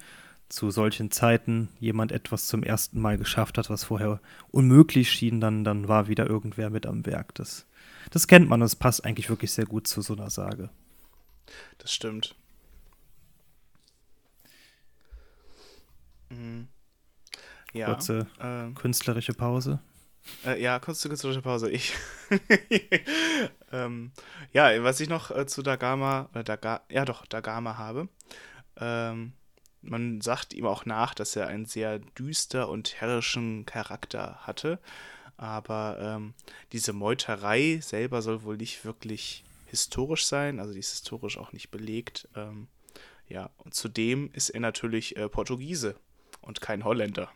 [0.48, 4.20] zu solchen Zeiten jemand etwas zum ersten Mal geschafft hat, was vorher
[4.52, 7.36] unmöglich schien, dann, dann war wieder irgendwer mit am Werk.
[7.36, 7.68] Das,
[8.10, 10.70] das kennt man, das passt eigentlich wirklich sehr gut zu so einer Sage.
[11.78, 12.36] Das stimmt.
[16.30, 16.68] Mhm.
[17.74, 19.80] Ja, Kurze äh, künstlerische Pause.
[20.46, 21.70] Äh, ja, kurze künstlerische Pause.
[21.70, 21.94] Ich.
[23.72, 24.12] ähm,
[24.54, 28.10] ja, was ich noch äh, zu Dagama, äh, Daga, ja doch, Dagama habe.
[28.78, 29.34] Ähm,
[29.82, 34.80] man sagt ihm auch nach, dass er einen sehr düster und herrischen Charakter hatte.
[35.38, 36.34] Aber ähm,
[36.74, 41.72] diese Meuterei selber soll wohl nicht wirklich historisch sein, also die ist historisch auch nicht
[41.72, 42.28] belegt.
[42.36, 42.68] Ähm,
[43.28, 45.96] ja, und zudem ist er natürlich äh, Portugiese
[46.50, 47.32] und kein Holländer.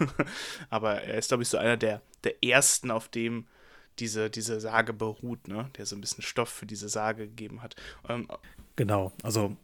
[0.70, 3.46] Aber er ist, glaube ich, so einer der, der ersten, auf dem
[3.98, 5.70] diese, diese Sage beruht, ne?
[5.76, 7.76] der so ein bisschen Stoff für diese Sage gegeben hat.
[8.08, 8.26] Ähm,
[8.74, 9.54] genau, also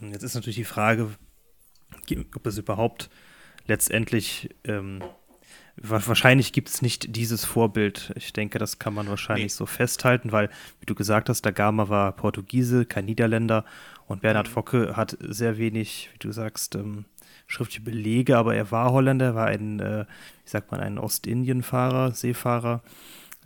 [0.00, 1.10] ähm, jetzt ist natürlich die Frage,
[2.36, 3.08] ob es überhaupt
[3.66, 5.02] letztendlich ähm,
[5.76, 8.12] wahrscheinlich gibt es nicht dieses Vorbild.
[8.16, 9.56] Ich denke, das kann man wahrscheinlich nee.
[9.56, 13.64] so festhalten, weil, wie du gesagt hast, der Gama war Portugiese, kein Niederländer
[14.06, 14.52] und Bernhard mhm.
[14.52, 17.04] Focke hat sehr wenig, wie du sagst, ähm,
[17.50, 20.06] schriftliche Belege, aber er war Holländer, er war ein, äh,
[20.44, 22.82] wie sagt man, ein Ostindienfahrer, Seefahrer.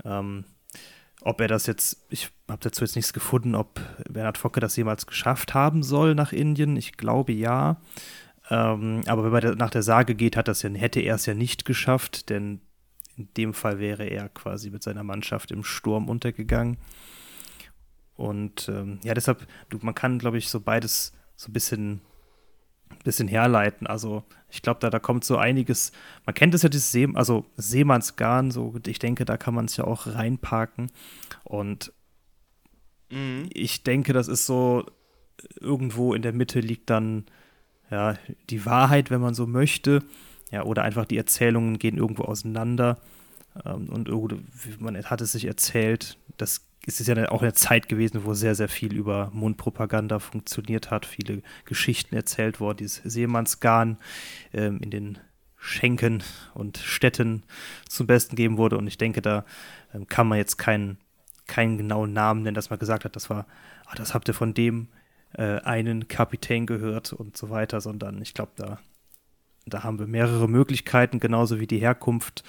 [0.05, 0.45] Ähm,
[1.23, 5.07] ob er das jetzt, ich habe dazu jetzt nichts gefunden, ob Bernhard Focke das jemals
[5.07, 6.77] geschafft haben soll nach Indien.
[6.77, 7.81] Ich glaube ja.
[8.51, 11.33] Ähm, aber wenn man nach der Sage geht, hat das ja, hätte er es ja
[11.33, 12.61] nicht geschafft, denn
[13.17, 16.77] in dem Fall wäre er quasi mit seiner Mannschaft im Sturm untergegangen.
[18.17, 19.47] Und ähm, ja, deshalb,
[19.81, 22.01] man kann, glaube ich, so beides so ein bisschen,
[23.03, 23.87] bisschen herleiten.
[23.87, 25.93] Also ich glaube, da, da kommt so einiges,
[26.27, 29.77] man kennt es ja, dieses See, also Seemannsgarn, so ich denke, da kann man es
[29.77, 30.91] ja auch reinparken.
[31.43, 31.93] Und
[33.11, 33.49] mhm.
[33.53, 34.87] ich denke, das ist so,
[35.61, 37.25] irgendwo in der Mitte liegt dann
[37.91, 38.17] ja
[38.51, 40.03] die Wahrheit, wenn man so möchte.
[40.51, 42.99] Ja, oder einfach die Erzählungen gehen irgendwo auseinander.
[43.65, 44.09] Ähm, und
[44.81, 48.55] man hat es sich erzählt, das es ist ja auch eine Zeit gewesen, wo sehr,
[48.55, 53.99] sehr viel über Mundpropaganda funktioniert hat, viele Geschichten erzählt worden, dieses Seemannsgarn
[54.53, 55.19] ähm, in den
[55.57, 57.45] Schenken und Städten
[57.89, 58.77] zum Besten geben wurde.
[58.77, 59.47] Und ich denke, da
[59.95, 60.99] ähm, kann man jetzt keinen,
[61.47, 63.47] keinen genauen Namen nennen, dass man gesagt hat, das war,
[63.87, 64.89] ah, das habt ihr von dem
[65.33, 68.79] äh, einen Kapitän gehört und so weiter, sondern ich glaube, da,
[69.65, 72.45] da haben wir mehrere Möglichkeiten, genauso wie die Herkunft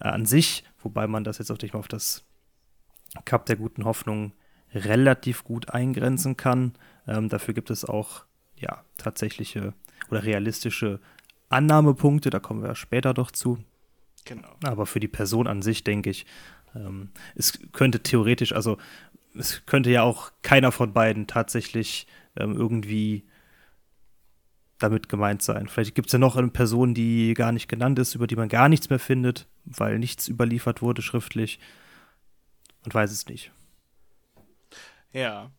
[0.00, 2.24] äh, an sich, wobei man das jetzt auch nicht mal auf das
[3.24, 4.32] Cup der guten Hoffnung
[4.74, 6.74] relativ gut eingrenzen kann.
[7.06, 8.24] Ähm, dafür gibt es auch
[8.56, 9.74] ja, tatsächliche
[10.10, 11.00] oder realistische
[11.48, 13.58] Annahmepunkte, da kommen wir später doch zu.
[14.24, 14.48] Genau.
[14.64, 16.26] Aber für die Person an sich denke ich,
[16.74, 18.78] ähm, es könnte theoretisch, also
[19.36, 23.24] es könnte ja auch keiner von beiden tatsächlich ähm, irgendwie
[24.78, 25.68] damit gemeint sein.
[25.68, 28.48] Vielleicht gibt es ja noch eine Person, die gar nicht genannt ist, über die man
[28.48, 31.58] gar nichts mehr findet, weil nichts überliefert wurde schriftlich
[32.84, 33.52] und weiß es nicht.
[35.12, 35.50] Ja,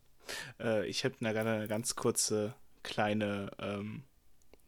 [0.60, 4.04] äh, ich habe eine ganz kurze kleine, ähm,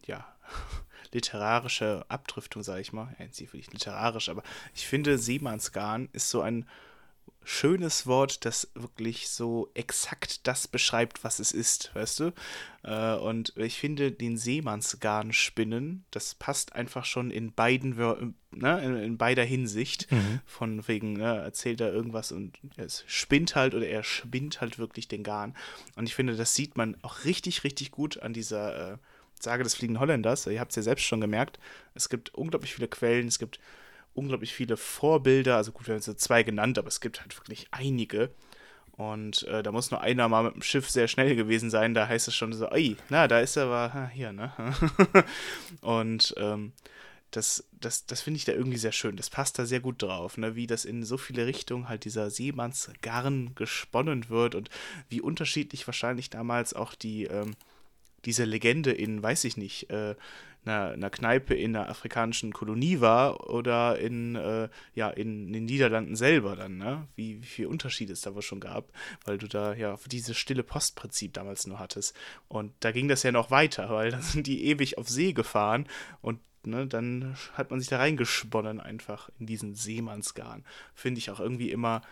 [0.05, 0.27] ja,
[1.12, 3.14] literarische Abdriftung, sage ich mal.
[3.18, 4.42] Ja, nicht literarisch, aber
[4.75, 6.68] ich finde, Seemannsgarn ist so ein
[7.49, 12.33] schönes Wort, das wirklich so exakt das beschreibt, was es ist, weißt du?
[12.83, 17.97] Äh, und ich finde den Seemannsgarn spinnen, das passt einfach schon in beiden,
[18.51, 20.13] ne, in, in beider Hinsicht.
[20.13, 20.41] Mhm.
[20.45, 25.09] Von wegen, ne, erzählt er irgendwas und es spinnt halt oder er spinnt halt wirklich
[25.09, 25.57] den Garn.
[25.97, 28.97] Und ich finde, das sieht man auch richtig, richtig gut an dieser äh,
[29.41, 30.47] Sage des fliegenden Holländers.
[30.47, 31.59] Ihr habt es ja selbst schon gemerkt.
[31.95, 33.59] Es gibt unglaublich viele Quellen, es gibt
[34.19, 35.57] unglaublich viele Vorbilder.
[35.57, 38.31] Also gut, wir haben jetzt zwei genannt, aber es gibt halt wirklich einige.
[38.93, 41.95] Und äh, da muss nur einer mal mit dem Schiff sehr schnell gewesen sein.
[41.95, 44.53] Da heißt es schon so, ey, na, da ist er aber hier, ne?
[45.83, 46.73] und ähm,
[47.31, 49.17] das, das, das finde ich da irgendwie sehr schön.
[49.17, 50.57] Das passt da sehr gut drauf, ne?
[50.57, 54.71] wie das in so viele Richtungen halt dieser Seemannsgarn gesponnen wird und
[55.09, 57.55] wie unterschiedlich wahrscheinlich damals auch die, ähm,
[58.25, 60.15] diese Legende in, weiß ich nicht, äh,
[60.65, 66.57] einer, Kneipe in einer afrikanischen Kolonie war oder in, äh, ja, in, den Niederlanden selber
[66.57, 67.07] dann, ne?
[67.15, 68.93] Wie, wie viel Unterschied es da wohl schon gab,
[69.25, 72.15] weil du da ja dieses stille Postprinzip damals nur hattest.
[72.49, 75.87] Und da ging das ja noch weiter, weil dann sind die ewig auf See gefahren
[76.21, 80.65] und ne, dann hat man sich da reingesponnen einfach in diesen Seemannsgarn.
[80.95, 82.03] Finde ich auch irgendwie immer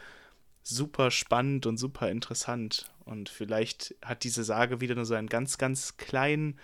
[0.68, 2.90] super spannend und super interessant.
[3.04, 6.58] Und vielleicht hat diese Sage wieder nur so einen ganz, ganz kleinen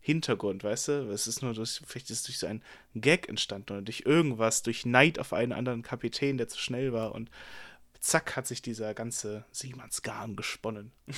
[0.00, 0.92] Hintergrund, weißt du?
[1.10, 2.62] Es ist nur durch, vielleicht ist es durch so einen
[2.94, 7.14] Gag entstanden oder durch irgendwas, durch Neid auf einen anderen Kapitän, der zu schnell war
[7.14, 7.30] und
[7.98, 10.92] zack hat sich dieser ganze Seemannsgarn gesponnen.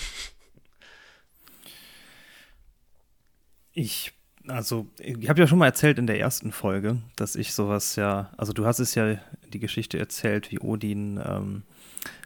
[3.72, 4.12] ich,
[4.48, 8.32] also, ich habe ja schon mal erzählt in der ersten Folge, dass ich sowas ja,
[8.36, 11.62] also du hast es ja die Geschichte erzählt, wie Odin ähm,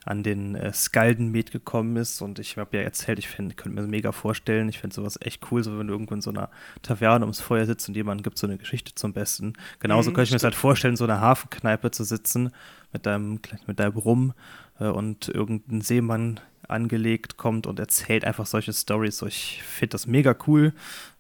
[0.05, 2.23] an den äh, Skalden mitgekommen ist.
[2.23, 4.69] Und ich habe ja erzählt, ich find, könnte mir das mega vorstellen.
[4.69, 6.51] Ich finde sowas echt cool, so wenn du irgendwo in so einer
[6.83, 9.55] Taverne ums Feuer sitzt und jemand gibt so eine Geschichte zum Besten.
[9.81, 12.51] Genauso mhm, könnte ich mir das halt vorstellen, in so einer Hafenkneipe zu sitzen
[12.93, 14.33] mit deinem, mit deinem Rum
[14.79, 19.19] äh, und irgendein Seemann angelegt kommt und erzählt einfach solche Stories.
[19.19, 20.73] So, ich finde das mega cool.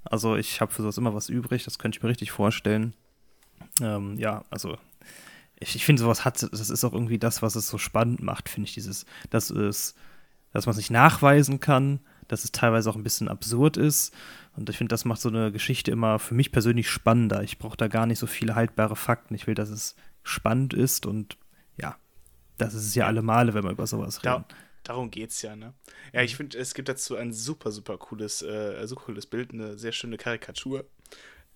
[0.04, 2.94] Also ich habe für sowas immer was übrig, das könnte ich mir richtig vorstellen.
[3.80, 4.78] Ähm, ja, also
[5.58, 8.48] ich, ich finde, sowas hat, das ist auch irgendwie das, was es so spannend macht,
[8.48, 9.94] finde ich, dieses, dass es,
[10.52, 14.14] dass man es nicht nachweisen kann, dass es teilweise auch ein bisschen absurd ist.
[14.56, 17.42] Und ich finde, das macht so eine Geschichte immer für mich persönlich spannender.
[17.42, 19.34] Ich brauche da gar nicht so viele haltbare Fakten.
[19.34, 21.36] Ich will, dass es spannend ist und
[21.76, 21.96] ja,
[22.58, 24.44] das ist es ja alle Male, wenn wir über sowas reden.
[24.48, 25.72] Da, darum geht's ja, ne?
[26.12, 29.78] Ja, ich finde, es gibt dazu ein super, super cooles, äh, super cooles Bild, eine
[29.78, 30.84] sehr schöne Karikatur.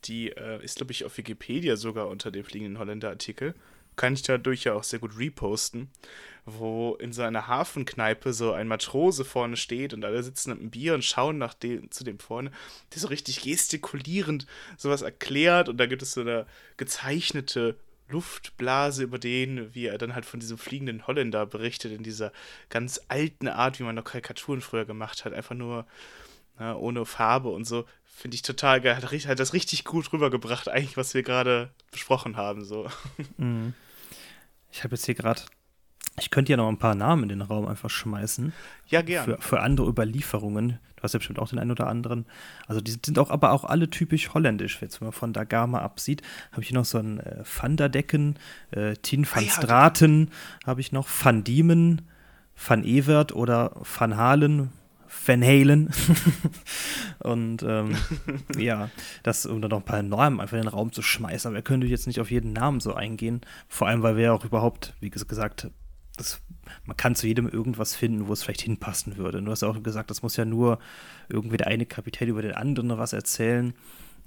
[0.04, 3.54] Die äh, ist, glaube ich, auf Wikipedia sogar unter dem fliegenden Holländer-Artikel
[4.00, 5.90] kann ich dadurch ja auch sehr gut reposten,
[6.46, 10.70] wo in so einer Hafenkneipe so ein Matrose vorne steht und alle sitzen mit einem
[10.70, 12.50] Bier und schauen nach dem, zu dem vorne,
[12.94, 14.46] der so richtig gestikulierend
[14.78, 16.46] sowas erklärt und da gibt es so eine
[16.78, 17.76] gezeichnete
[18.08, 22.32] Luftblase über den, wie er dann halt von diesem fliegenden Holländer berichtet, in dieser
[22.70, 25.86] ganz alten Art, wie man noch Karikaturen früher gemacht hat, einfach nur
[26.58, 27.84] na, ne, ohne Farbe und so.
[28.06, 28.96] Finde ich total geil.
[28.96, 32.64] Hat, hat das richtig gut rübergebracht, eigentlich, was wir gerade besprochen haben.
[32.64, 32.88] So.
[33.36, 33.74] Mhm.
[34.70, 35.42] Ich habe jetzt hier gerade
[36.18, 38.52] Ich könnte ja noch ein paar Namen in den Raum einfach schmeißen.
[38.86, 39.36] Ja, gerne.
[39.36, 40.78] Für, für andere Überlieferungen.
[40.96, 42.26] Du hast ja bestimmt auch den einen oder anderen.
[42.66, 44.82] Also die sind auch aber auch alle typisch holländisch.
[44.82, 46.20] Jetzt, wenn man von Dagama absieht,
[46.52, 48.38] habe ich hier noch so ein äh, Van der Decken,
[48.70, 50.30] äh, Tien van ah, ja, Straten
[50.66, 52.02] habe ich noch, Van Diemen,
[52.54, 54.72] Van Evert oder Van Halen,
[55.26, 55.90] Van Halen.
[57.18, 57.96] und ähm,
[58.58, 58.90] ja,
[59.22, 61.48] das, um dann noch ein paar Namen einfach in den Raum zu schmeißen.
[61.48, 63.40] Aber wir können jetzt nicht auf jeden Namen so eingehen.
[63.68, 65.70] Vor allem, weil wir ja auch überhaupt, wie gesagt,
[66.16, 66.40] das,
[66.84, 69.42] man kann zu jedem irgendwas finden, wo es vielleicht hinpassen würde.
[69.42, 70.78] Du hast ja auch gesagt, das muss ja nur
[71.28, 73.74] irgendwie der eine Kapitän über den anderen was erzählen.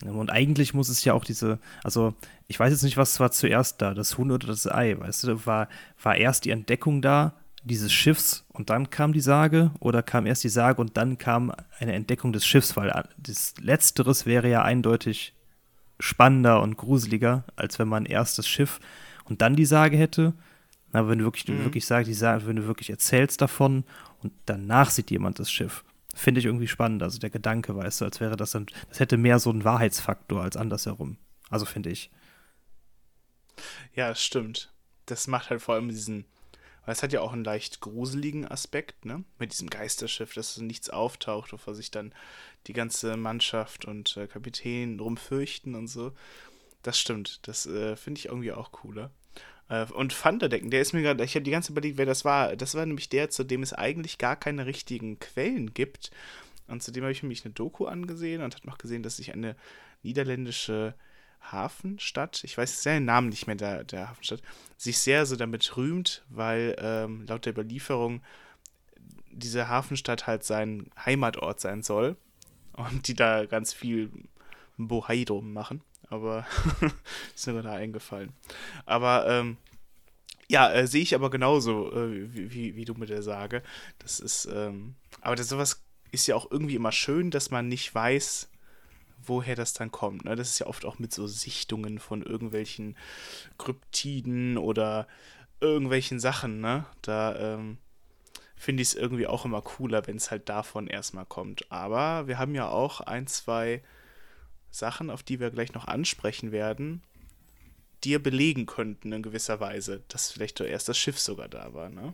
[0.03, 2.13] Und eigentlich muss es ja auch diese, also
[2.47, 5.45] ich weiß jetzt nicht, was war zuerst da, das Huhn oder das Ei, weißt du,
[5.45, 5.69] war,
[6.01, 10.43] war erst die Entdeckung da dieses Schiffs und dann kam die Sage oder kam erst
[10.43, 15.33] die Sage und dann kam eine Entdeckung des Schiffs, weil das Letzteres wäre ja eindeutig
[15.99, 18.79] spannender und gruseliger, als wenn man erst das Schiff
[19.25, 20.33] und dann die Sage hätte.
[20.91, 21.59] Na, wenn du wirklich, mhm.
[21.59, 23.83] du wirklich sagst, die Sage, wenn du wirklich erzählst davon
[24.21, 25.83] und danach sieht jemand das Schiff.
[26.13, 27.01] Finde ich irgendwie spannend.
[27.01, 30.43] Also der Gedanke, weißt du, als wäre das dann, das hätte mehr so einen Wahrheitsfaktor
[30.43, 31.17] als andersherum.
[31.49, 32.11] Also finde ich.
[33.95, 34.71] Ja, stimmt.
[35.05, 36.25] Das macht halt vor allem diesen,
[36.85, 39.23] weil es hat ja auch einen leicht gruseligen Aspekt, ne?
[39.39, 42.13] Mit diesem Geisterschiff, dass nichts auftaucht, wovor sich dann
[42.67, 46.13] die ganze Mannschaft und äh, Kapitän drum fürchten und so.
[46.81, 47.47] Das stimmt.
[47.47, 49.11] Das äh, finde ich irgendwie auch cooler.
[49.69, 52.25] Äh, und Thunderdecken, der ist mir gerade, ich habe die ganze Zeit überlegt, wer das
[52.25, 52.55] war.
[52.55, 56.11] Das war nämlich der, zu dem es eigentlich gar keine richtigen Quellen gibt.
[56.67, 59.55] Und zudem habe ich mich eine Doku angesehen und habe noch gesehen, dass sich eine
[60.01, 60.95] niederländische
[61.43, 64.41] Hafenstadt, ich weiß den Namen nicht mehr der, der Hafenstadt,
[64.77, 68.21] sich sehr so damit rühmt, weil ähm, laut der Überlieferung
[69.31, 72.15] diese Hafenstadt halt sein Heimatort sein soll
[72.73, 74.11] und die da ganz viel
[74.77, 75.81] Bohai drum machen
[76.13, 76.45] aber
[77.35, 78.31] ist mir da eingefallen.
[78.85, 79.57] Aber ähm,
[80.47, 83.63] ja, äh, sehe ich aber genauso, äh, wie, wie, wie, du mit der Sage.
[83.99, 87.93] Das ist, ähm, aber das, sowas ist ja auch irgendwie immer schön, dass man nicht
[87.93, 88.49] weiß,
[89.27, 90.25] woher das dann kommt.
[90.25, 90.35] Ne?
[90.35, 92.97] Das ist ja oft auch mit so Sichtungen von irgendwelchen
[93.57, 95.07] Kryptiden oder
[95.59, 96.85] irgendwelchen Sachen, ne?
[97.01, 97.77] Da ähm,
[98.55, 101.71] finde ich es irgendwie auch immer cooler, wenn es halt davon erstmal kommt.
[101.71, 103.81] Aber wir haben ja auch ein, zwei
[104.71, 107.01] Sachen, auf die wir gleich noch ansprechen werden,
[108.03, 112.13] dir belegen könnten in gewisser Weise, dass vielleicht erst das Schiff sogar da war, ne?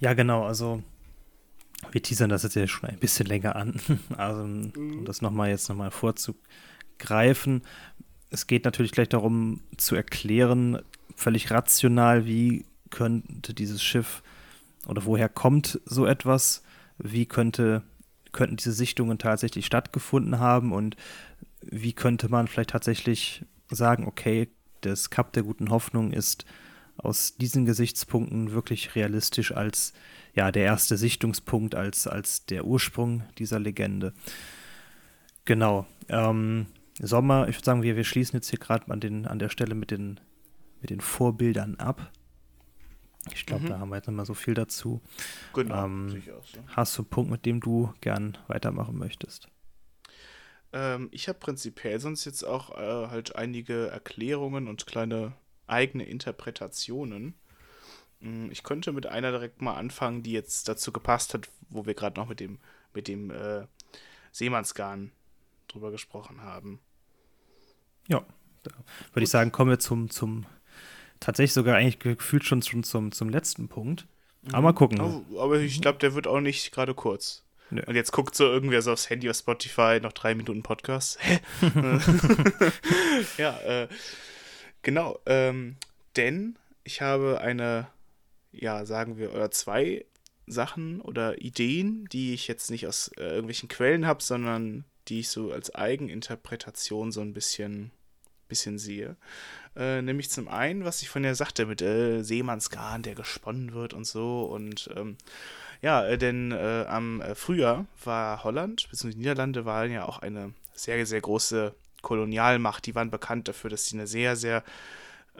[0.00, 0.82] Ja, genau, also
[1.90, 3.80] wir teasern das jetzt ja schon ein bisschen länger an,
[4.16, 5.04] also um mhm.
[5.04, 7.62] das nochmal jetzt nochmal vorzugreifen.
[8.30, 10.80] Es geht natürlich gleich darum zu erklären,
[11.16, 14.22] völlig rational, wie könnte dieses Schiff
[14.86, 16.62] oder woher kommt so etwas,
[16.98, 17.82] wie könnte
[18.32, 20.96] könnten diese Sichtungen tatsächlich stattgefunden haben und
[21.62, 24.48] wie könnte man vielleicht tatsächlich sagen, okay,
[24.82, 26.44] das Kap der guten Hoffnung ist
[26.96, 29.92] aus diesen Gesichtspunkten wirklich realistisch als
[30.34, 34.12] ja der erste Sichtungspunkt, als, als der Ursprung dieser Legende.
[35.44, 35.86] Genau.
[36.08, 36.66] Ähm,
[37.00, 39.90] Sommer, ich würde sagen, wir, wir schließen jetzt hier gerade an, an der Stelle mit
[39.90, 40.20] den,
[40.80, 42.12] mit den Vorbildern ab.
[43.34, 43.68] Ich glaube, mhm.
[43.68, 45.00] da haben wir jetzt nicht mehr so viel dazu.
[45.54, 46.60] Genau, ähm, so.
[46.68, 49.48] Hast du einen Punkt, mit dem du gern weitermachen möchtest?
[50.72, 55.32] Ähm, ich habe prinzipiell sonst jetzt auch äh, halt einige Erklärungen und kleine
[55.66, 57.34] eigene Interpretationen.
[58.20, 61.94] Hm, ich könnte mit einer direkt mal anfangen, die jetzt dazu gepasst hat, wo wir
[61.94, 62.58] gerade noch mit dem,
[62.94, 63.66] mit dem äh,
[64.32, 65.12] Seemannsgarn
[65.68, 66.80] drüber gesprochen haben.
[68.08, 68.24] Ja,
[68.62, 68.70] da
[69.12, 70.46] würde ich sagen, kommen wir zum, zum
[71.20, 74.06] tatsächlich sogar eigentlich gefühlt schon, schon zum, zum letzten Punkt.
[74.52, 75.00] Aber mal gucken.
[75.00, 77.44] Oh, aber ich glaube, der wird auch nicht gerade kurz.
[77.70, 77.82] Nö.
[77.86, 81.18] Und jetzt guckt so irgendwer so aufs Handy auf Spotify, noch drei Minuten Podcast.
[81.20, 81.40] Hä?
[83.38, 83.88] ja, äh,
[84.82, 85.18] genau.
[85.26, 85.76] Ähm,
[86.16, 87.88] denn ich habe eine,
[88.60, 90.04] ja, sagen wir, oder zwei
[90.46, 95.28] Sachen oder Ideen, die ich jetzt nicht aus äh, irgendwelchen Quellen habe, sondern die ich
[95.28, 97.90] so als Eigeninterpretation so ein bisschen,
[98.48, 99.16] bisschen sehe.
[99.76, 103.94] Äh, nämlich zum einen, was ich von der sagte, mit äh, Seemannsgarn, der gesponnen wird
[103.94, 104.42] und so.
[104.42, 105.16] Und ähm,
[105.80, 110.52] ja, äh, denn äh, am äh, Frühjahr war Holland, die Niederlande waren ja auch eine
[110.74, 112.86] sehr, sehr große Kolonialmacht.
[112.86, 114.64] Die waren bekannt dafür, dass sie eine sehr, sehr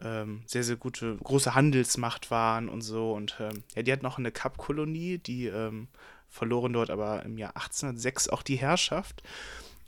[0.02, 3.12] ähm, sehr, sehr gute, große Handelsmacht waren und so.
[3.12, 5.88] Und ähm, ja, die hatten auch eine Kapkolonie, die ähm,
[6.28, 9.22] verloren dort aber im Jahr 1806 auch die Herrschaft.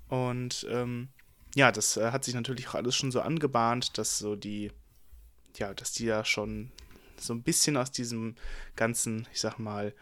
[0.08, 1.08] Und ähm,
[1.54, 4.72] ja, das äh, hat sich natürlich auch alles schon so angebahnt, dass so die,
[5.56, 6.70] ja, dass die ja schon
[7.18, 8.34] so ein bisschen aus diesem
[8.76, 9.94] ganzen, ich sag mal,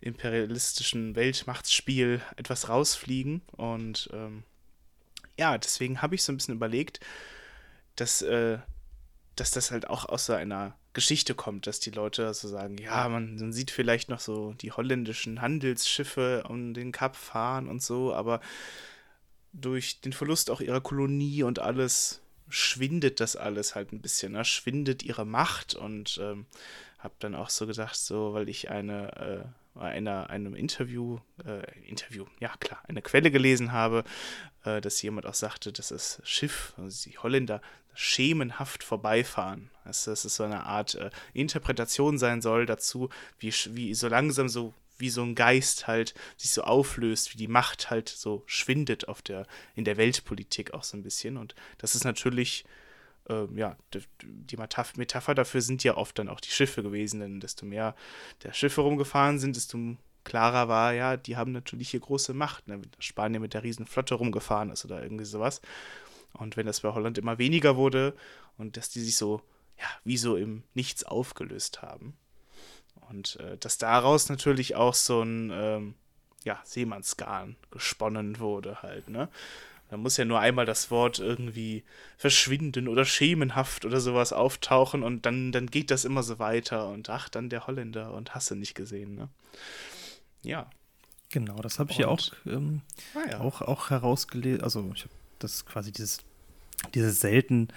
[0.00, 3.42] imperialistischen Weltmachtsspiel etwas rausfliegen.
[3.52, 4.44] Und ähm,
[5.38, 7.00] ja, deswegen habe ich so ein bisschen überlegt,
[7.96, 8.58] dass, äh,
[9.36, 13.08] dass das halt auch aus so einer Geschichte kommt, dass die Leute so sagen, ja,
[13.08, 18.14] man, man sieht vielleicht noch so die holländischen Handelsschiffe um den Kap fahren und so,
[18.14, 18.40] aber
[19.52, 24.44] durch den Verlust auch ihrer Kolonie und alles schwindet das alles halt ein bisschen, ne?
[24.44, 26.46] schwindet ihre Macht und ähm,
[26.98, 32.26] habe dann auch so gedacht, so, weil ich eine, äh, einer, einem Interview, äh, Interview,
[32.40, 34.04] ja klar, eine Quelle gelesen habe,
[34.64, 37.60] äh, dass jemand auch sagte, dass das Schiff, also die Holländer,
[37.94, 39.70] schemenhaft vorbeifahren.
[39.84, 43.08] Also, dass es so eine Art äh, Interpretation sein soll dazu,
[43.38, 47.48] wie, wie so langsam so wie so ein Geist halt sich so auflöst, wie die
[47.48, 51.36] Macht halt so schwindet auf der, in der Weltpolitik auch so ein bisschen.
[51.36, 52.64] Und das ist natürlich,
[53.28, 57.40] äh, ja, die, die Metapher dafür sind ja oft dann auch die Schiffe gewesen, denn
[57.40, 57.94] desto mehr
[58.42, 62.66] der Schiffe rumgefahren sind, desto klarer war, ja, die haben natürlich hier große Macht.
[62.66, 62.80] Ne?
[62.98, 65.60] Spanien mit der Riesenflotte rumgefahren ist oder irgendwie sowas.
[66.32, 68.14] Und wenn das bei Holland immer weniger wurde
[68.56, 69.42] und dass die sich so,
[69.78, 72.16] ja, wie so im Nichts aufgelöst haben,
[73.10, 75.94] und äh, dass daraus natürlich auch so ein ähm,
[76.44, 79.28] ja, Seemannsgarn gesponnen wurde halt, ne?
[79.94, 81.84] Da muss ja nur einmal das Wort irgendwie
[82.16, 87.08] verschwinden oder schemenhaft oder sowas auftauchen und dann, dann geht das immer so weiter und
[87.10, 89.28] ach, dann der Holländer und hast du nicht gesehen, ne?
[90.42, 90.68] Ja.
[91.30, 92.80] Genau, das habe ich ja auch, ähm,
[93.14, 93.38] ah, ja.
[93.38, 94.64] auch, auch herausgelesen.
[94.64, 96.18] Also ich habe das quasi dieses,
[96.92, 97.68] dieses selten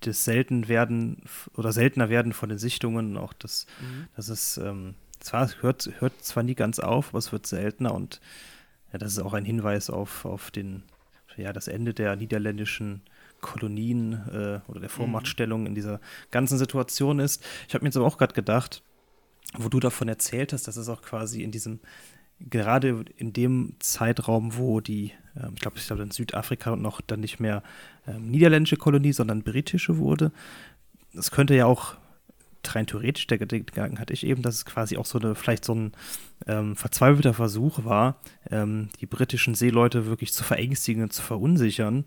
[0.00, 1.22] das selten werden
[1.54, 4.08] oder seltener werden von den Sichtungen, auch das, mhm.
[4.16, 8.20] das ist, ähm, zwar hört, hört zwar nie ganz auf, aber es wird seltener und
[8.92, 10.82] ja, das ist auch ein Hinweis auf, auf den,
[11.40, 13.02] ja, das Ende der niederländischen
[13.40, 14.94] Kolonien äh, oder der mhm.
[14.94, 15.66] Vormachtstellung mhm.
[15.68, 16.00] in dieser
[16.30, 17.44] ganzen Situation ist.
[17.68, 18.82] Ich habe mir jetzt aber auch gerade gedacht,
[19.56, 21.80] wo du davon erzählt hast, dass es auch quasi in diesem
[22.48, 27.20] gerade in dem Zeitraum, wo die, äh, ich glaube, ich glaube in Südafrika noch dann
[27.20, 27.62] nicht mehr
[28.06, 30.32] äh, niederländische Kolonie, sondern britische wurde,
[31.12, 31.96] das könnte ja auch
[32.66, 35.74] rein theoretisch, der Gedanken hatte ich eben, dass es quasi auch so eine, vielleicht so
[35.74, 35.92] ein
[36.46, 38.16] ähm, verzweifelter Versuch war,
[38.50, 42.06] ähm, die britischen Seeleute wirklich zu verängstigen und zu verunsichern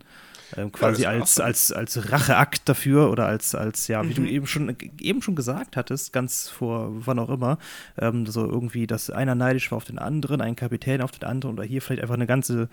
[0.56, 4.14] ähm, quasi ja, als, als, als Racheakt dafür oder als, als ja, wie mhm.
[4.14, 7.58] du eben schon, eben schon gesagt hattest, ganz vor wann auch immer,
[7.98, 11.56] ähm, so irgendwie, dass einer neidisch war auf den anderen, ein Kapitän auf den anderen
[11.56, 12.68] oder hier vielleicht einfach eine ganze,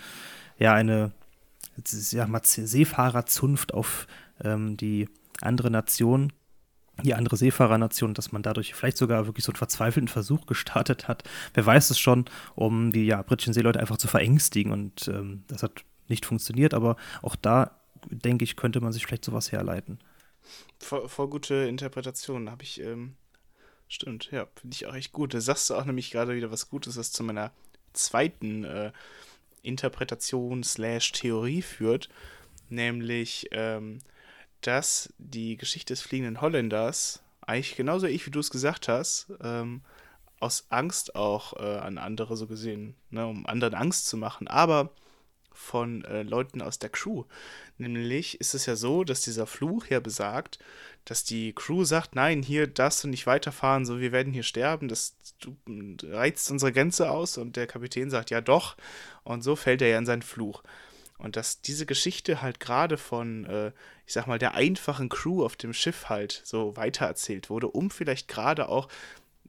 [0.57, 1.11] ja, eine
[2.11, 4.07] ja, Seefahrerzunft auf
[4.43, 5.07] ähm, die
[5.41, 6.33] andere Nation
[7.03, 11.23] die andere Seefahrernation, dass man dadurch vielleicht sogar wirklich so einen verzweifelten Versuch gestartet hat.
[11.53, 12.25] Wer weiß es schon,
[12.55, 14.71] um die ja, britischen Seeleute einfach zu verängstigen.
[14.71, 19.25] Und ähm, das hat nicht funktioniert, aber auch da, denke ich, könnte man sich vielleicht
[19.25, 19.99] sowas herleiten.
[20.79, 23.15] Voll, voll gute Interpretation, habe ich, ähm,
[23.87, 25.33] stimmt, ja, finde ich auch echt gut.
[25.33, 27.51] Da sagst du auch nämlich gerade wieder was Gutes, was zu meiner
[27.93, 28.91] zweiten äh,
[29.61, 32.09] Interpretation slash Theorie führt,
[32.69, 33.99] nämlich, ähm,
[34.61, 39.81] dass die Geschichte des fliegenden Holländers eigentlich genauso ich, wie du es gesagt hast, ähm,
[40.39, 44.91] aus Angst auch äh, an andere so gesehen, ne, um anderen Angst zu machen, aber
[45.53, 47.25] von äh, Leuten aus der Crew.
[47.77, 50.59] Nämlich ist es ja so, dass dieser Fluch ja besagt,
[51.05, 54.87] dass die Crew sagt, nein, hier darfst du nicht weiterfahren, so wir werden hier sterben,
[54.87, 55.15] das
[56.03, 58.77] reizt unsere Grenze aus und der Kapitän sagt, ja doch,
[59.23, 60.63] und so fällt er ja in seinen Fluch.
[61.17, 63.71] Und dass diese Geschichte halt gerade von, äh,
[64.11, 68.27] ich sag mal, der einfachen Crew auf dem Schiff halt so weitererzählt wurde, um vielleicht
[68.27, 68.89] gerade auch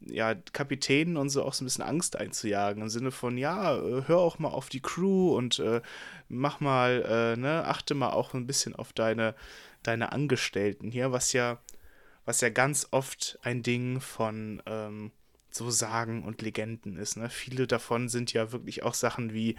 [0.07, 2.81] ja, Kapitänen und so auch so ein bisschen Angst einzujagen.
[2.81, 5.83] Im Sinne von, ja, äh, hör auch mal auf die Crew und äh,
[6.29, 9.35] mach mal, äh, ne, achte mal auch ein bisschen auf deine,
[9.83, 11.59] deine Angestellten hier, was ja,
[12.25, 15.11] was ja ganz oft ein Ding von ähm,
[15.51, 17.17] so Sagen und Legenden ist.
[17.17, 17.31] Ne?
[17.31, 19.57] Viele davon sind ja wirklich auch Sachen wie,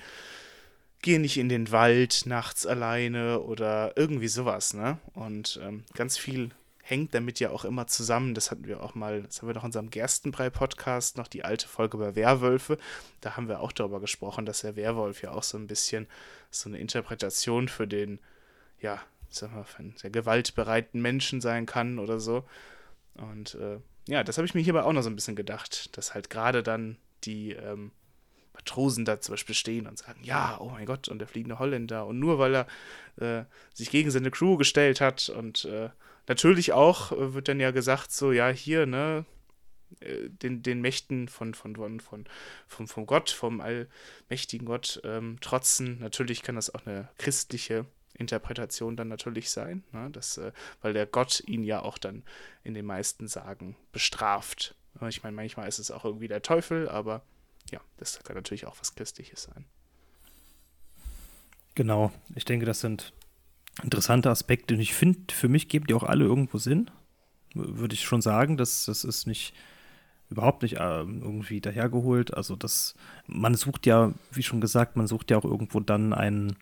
[1.04, 4.98] geh nicht in den Wald nachts alleine oder irgendwie sowas, ne?
[5.14, 6.50] Und ähm, ganz viel
[6.82, 8.34] hängt damit ja auch immer zusammen.
[8.34, 11.68] Das hatten wir auch mal, das haben wir noch in unserem Gerstenbrei-Podcast, noch die alte
[11.68, 12.78] Folge über Werwölfe.
[13.22, 16.08] Da haben wir auch darüber gesprochen, dass der Werwolf ja auch so ein bisschen
[16.50, 18.20] so eine Interpretation für den,
[18.82, 22.44] ja, sag mal, für einen sehr gewaltbereiten Menschen sein kann oder so.
[23.16, 26.14] Und äh, ja, das habe ich mir hierbei auch noch so ein bisschen gedacht, dass
[26.14, 27.92] halt gerade dann die ähm,
[28.54, 32.06] Matrosen da zum Beispiel stehen und sagen, ja, oh mein Gott, und der fliegende Holländer.
[32.06, 32.68] Und nur weil er
[33.18, 35.90] äh, sich gegen seine Crew gestellt hat und äh,
[36.28, 39.26] natürlich auch äh, wird dann ja gesagt, so, ja, hier, ne,
[40.00, 42.26] äh, den, den Mächten von, von, von, von,
[42.68, 46.00] vom, vom Gott, vom allmächtigen Gott ähm, trotzen.
[46.00, 47.86] Natürlich kann das auch eine christliche
[48.16, 50.10] Interpretation dann natürlich sein, ne?
[50.12, 50.52] das, äh,
[50.82, 52.24] weil der Gott ihn ja auch dann
[52.64, 54.76] in den meisten Sagen bestraft.
[55.10, 57.24] Ich meine, manchmal ist es auch irgendwie der Teufel, aber
[57.72, 59.66] ja, das kann natürlich auch was Christliches sein.
[61.76, 63.14] Genau, ich denke, das sind
[63.82, 64.76] interessante Aspekte.
[64.76, 66.92] Und ich finde, für mich geben die auch alle irgendwo Sinn.
[67.56, 68.58] würde ich schon sagen.
[68.58, 69.54] Das, das ist nicht
[70.30, 72.34] überhaupt nicht äh, irgendwie dahergeholt.
[72.34, 72.96] Also das,
[73.28, 76.56] man sucht ja, wie schon gesagt, man sucht ja auch irgendwo dann einen,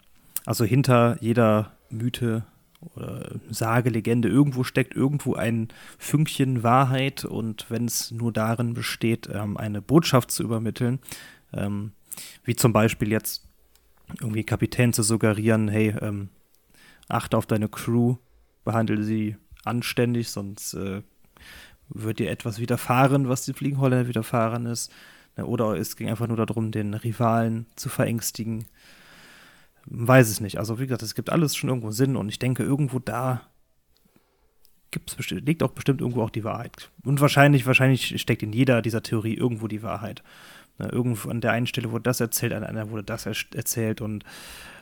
[0.46, 2.46] also hinter jeder Mythe
[2.82, 9.30] oder Sage, Legende, irgendwo steckt irgendwo ein Fünkchen Wahrheit und wenn es nur darin besteht,
[9.32, 11.00] ähm, eine Botschaft zu übermitteln,
[11.54, 11.92] ähm,
[12.44, 13.48] wie zum Beispiel jetzt
[14.20, 16.30] irgendwie Kapitän zu suggerieren, hey, ähm,
[17.08, 18.18] achte auf deine Crew,
[18.64, 21.02] behandle sie anständig, sonst äh,
[21.90, 24.92] wird dir etwas widerfahren, was den Fliegenholländer widerfahren ist.
[25.38, 28.66] Ne, oder es ging einfach nur darum, den Rivalen zu verängstigen.
[29.86, 30.58] Weiß es nicht.
[30.58, 33.42] Also, wie gesagt, es gibt alles schon irgendwo Sinn und ich denke, irgendwo da
[34.92, 36.92] gibt's bestimmt, liegt auch bestimmt irgendwo auch die Wahrheit.
[37.04, 40.22] Und wahrscheinlich, wahrscheinlich steckt in jeder dieser Theorie irgendwo die Wahrheit.
[40.78, 44.24] Ne, irgendwo an der einen Stelle wurde das erzählt, an einer wurde das erzählt und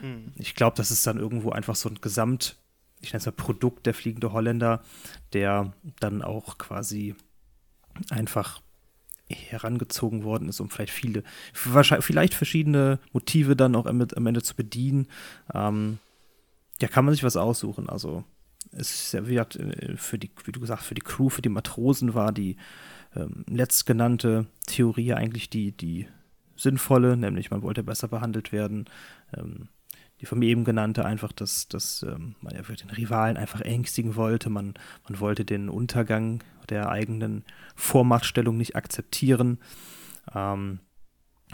[0.01, 0.33] mhm.
[0.35, 2.57] ich glaube, das ist dann irgendwo einfach so ein Gesamt,
[3.01, 4.81] ich nenne es mal Produkt der fliegende Holländer,
[5.33, 7.15] der dann auch quasi
[8.09, 8.61] einfach
[9.29, 11.23] herangezogen worden ist, um vielleicht viele,
[11.53, 15.07] vielleicht verschiedene Motive dann auch am, Ende zu bedienen.
[15.53, 15.99] Ähm,
[16.81, 17.89] ja, kann man sich was aussuchen.
[17.89, 18.23] Also
[18.71, 21.49] es ist ja wie, äh, für die, wie du gesagt, für die Crew, für die
[21.49, 22.57] Matrosen war die
[23.15, 26.07] ähm, letztgenannte Theorie eigentlich die, die
[26.55, 28.85] sinnvolle, nämlich man wollte besser behandelt werden.
[29.35, 29.69] Ähm,
[30.21, 34.15] die von mir eben genannte, einfach, dass, dass ähm, man ja den Rivalen einfach ängstigen
[34.15, 34.49] wollte.
[34.49, 34.73] Man,
[35.07, 37.43] man wollte den Untergang der eigenen
[37.75, 39.59] Vormachtstellung nicht akzeptieren.
[40.33, 40.79] Ähm,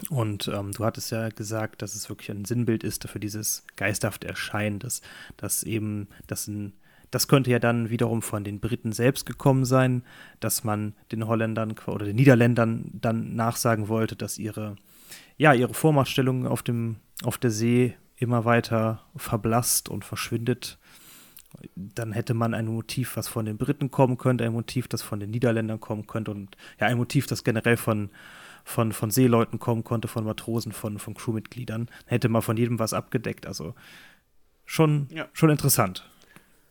[0.09, 4.28] und ähm, du hattest ja gesagt, dass es wirklich ein Sinnbild ist für dieses geisterhafte
[4.28, 5.01] Erscheinen, dass,
[5.38, 6.74] dass eben das ein
[7.11, 10.03] das könnte ja dann wiederum von den Briten selbst gekommen sein,
[10.41, 14.76] dass man den Holländern oder den Niederländern dann nachsagen wollte, dass ihre,
[15.38, 20.78] ja, ihre Vormachtstellung auf, dem, auf der See immer weiter verblasst und verschwindet,
[21.76, 25.20] dann hätte man ein Motiv, was von den Briten kommen könnte, ein Motiv, das von
[25.20, 28.10] den Niederländern kommen könnte und ja, ein Motiv, das generell von,
[28.64, 31.86] von, von Seeleuten kommen konnte, von Matrosen, von, von Crewmitgliedern.
[31.86, 33.45] Dann hätte man von jedem was abgedeckt.
[33.45, 33.76] Also
[34.66, 35.28] schon, ja.
[35.34, 36.10] schon interessant.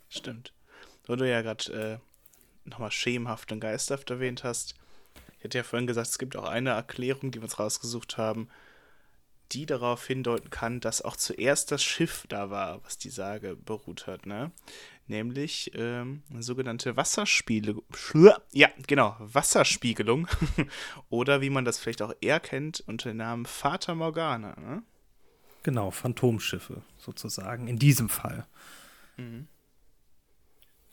[0.09, 0.53] Stimmt.
[1.07, 2.01] Wo du ja gerade
[2.64, 4.74] äh, nochmal schemenhaft und geisthaft erwähnt hast.
[5.39, 8.49] Ich hatte ja vorhin gesagt, es gibt auch eine Erklärung, die wir uns rausgesucht haben,
[9.53, 14.07] die darauf hindeuten kann, dass auch zuerst das Schiff da war, was die Sage beruht
[14.07, 14.51] hat, ne?
[15.07, 17.82] Nämlich ähm, eine sogenannte Wasserspiegelung.
[18.53, 20.28] Ja, genau, Wasserspiegelung.
[21.11, 24.82] Oder wie man das vielleicht auch eher kennt, unter dem Namen Fata Morgana, ne?
[25.62, 28.47] Genau, Phantomschiffe sozusagen, in diesem Fall.
[29.16, 29.49] Mhm.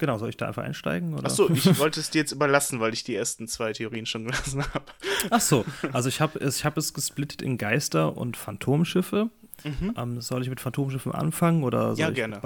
[0.01, 1.13] Genau, soll ich da einfach einsteigen?
[1.13, 1.27] Oder?
[1.27, 4.63] Achso, ich wollte es dir jetzt überlassen, weil ich die ersten zwei Theorien schon gelassen
[4.73, 4.85] habe.
[5.29, 9.29] Achso, also ich habe ich hab es gesplittet in Geister und Phantomschiffe.
[9.63, 9.93] Mhm.
[9.95, 11.63] Ähm, soll ich mit Phantomschiffen anfangen?
[11.63, 12.41] Oder ja, gerne.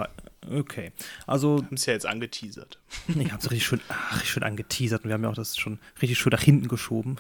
[0.52, 0.92] Okay,
[1.26, 1.60] also.
[1.60, 2.78] Wir haben es ja jetzt angeteasert.
[3.08, 5.56] Ich habe es richtig schön, ach, richtig schön angeteasert und wir haben ja auch das
[5.56, 7.16] schon richtig schön nach hinten geschoben.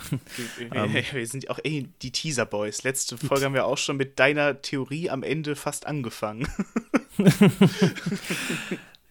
[0.57, 2.83] Wir, wir, ähm, wir sind auch ey, die Teaser-Boys.
[2.83, 6.45] Letzte Folge haben wir auch schon mit deiner Theorie am Ende fast angefangen.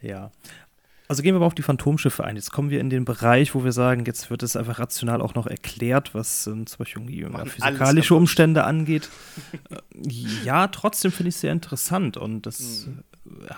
[0.02, 0.30] ja,
[1.06, 2.36] also gehen wir mal auf die Phantomschiffe ein.
[2.36, 5.34] Jetzt kommen wir in den Bereich, wo wir sagen, jetzt wird es einfach rational auch
[5.34, 9.08] noch erklärt, was ähm, zum Beispiel irgendwie physikalische Umstände angeht.
[9.70, 10.10] Äh,
[10.44, 12.16] ja, trotzdem finde ich es sehr interessant.
[12.16, 13.04] Und das, mhm.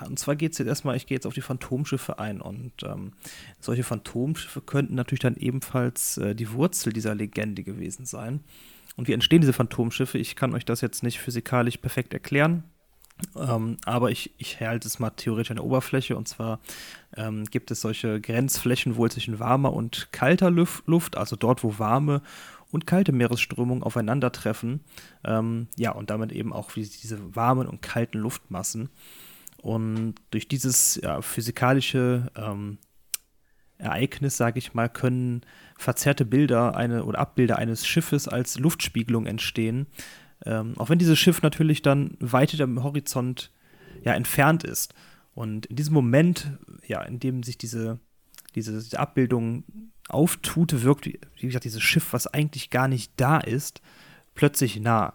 [0.07, 2.40] und zwar geht es jetzt erstmal, ich gehe jetzt auf die Phantomschiffe ein.
[2.40, 3.12] Und ähm,
[3.61, 8.40] solche Phantomschiffe könnten natürlich dann ebenfalls äh, die Wurzel dieser Legende gewesen sein.
[8.97, 10.18] Und wie entstehen diese Phantomschiffe?
[10.18, 12.64] Ich kann euch das jetzt nicht physikalisch perfekt erklären.
[13.36, 16.16] Ähm, aber ich, ich halte es mal theoretisch an der Oberfläche.
[16.16, 16.60] Und zwar
[17.16, 22.22] ähm, gibt es solche Grenzflächen wohl zwischen warmer und kalter Luft, also dort, wo warme
[22.70, 24.80] und kalte Meeresströmungen aufeinandertreffen.
[25.24, 28.90] Ähm, ja, und damit eben auch diese warmen und kalten Luftmassen.
[29.62, 32.78] Und durch dieses ja, physikalische ähm,
[33.78, 35.42] Ereignis, sage ich mal, können
[35.76, 39.86] verzerrte Bilder eine, oder Abbilder eines Schiffes als Luftspiegelung entstehen
[40.45, 43.51] ähm, auch wenn dieses Schiff natürlich dann weiter am Horizont
[44.05, 44.95] ja, entfernt ist.
[45.34, 46.53] Und in diesem Moment,
[46.87, 47.99] ja, in dem sich diese,
[48.55, 49.64] diese, diese Abbildung
[50.09, 53.82] auftut, wirkt, wie gesagt, dieses Schiff, was eigentlich gar nicht da ist,
[54.34, 55.14] plötzlich nah.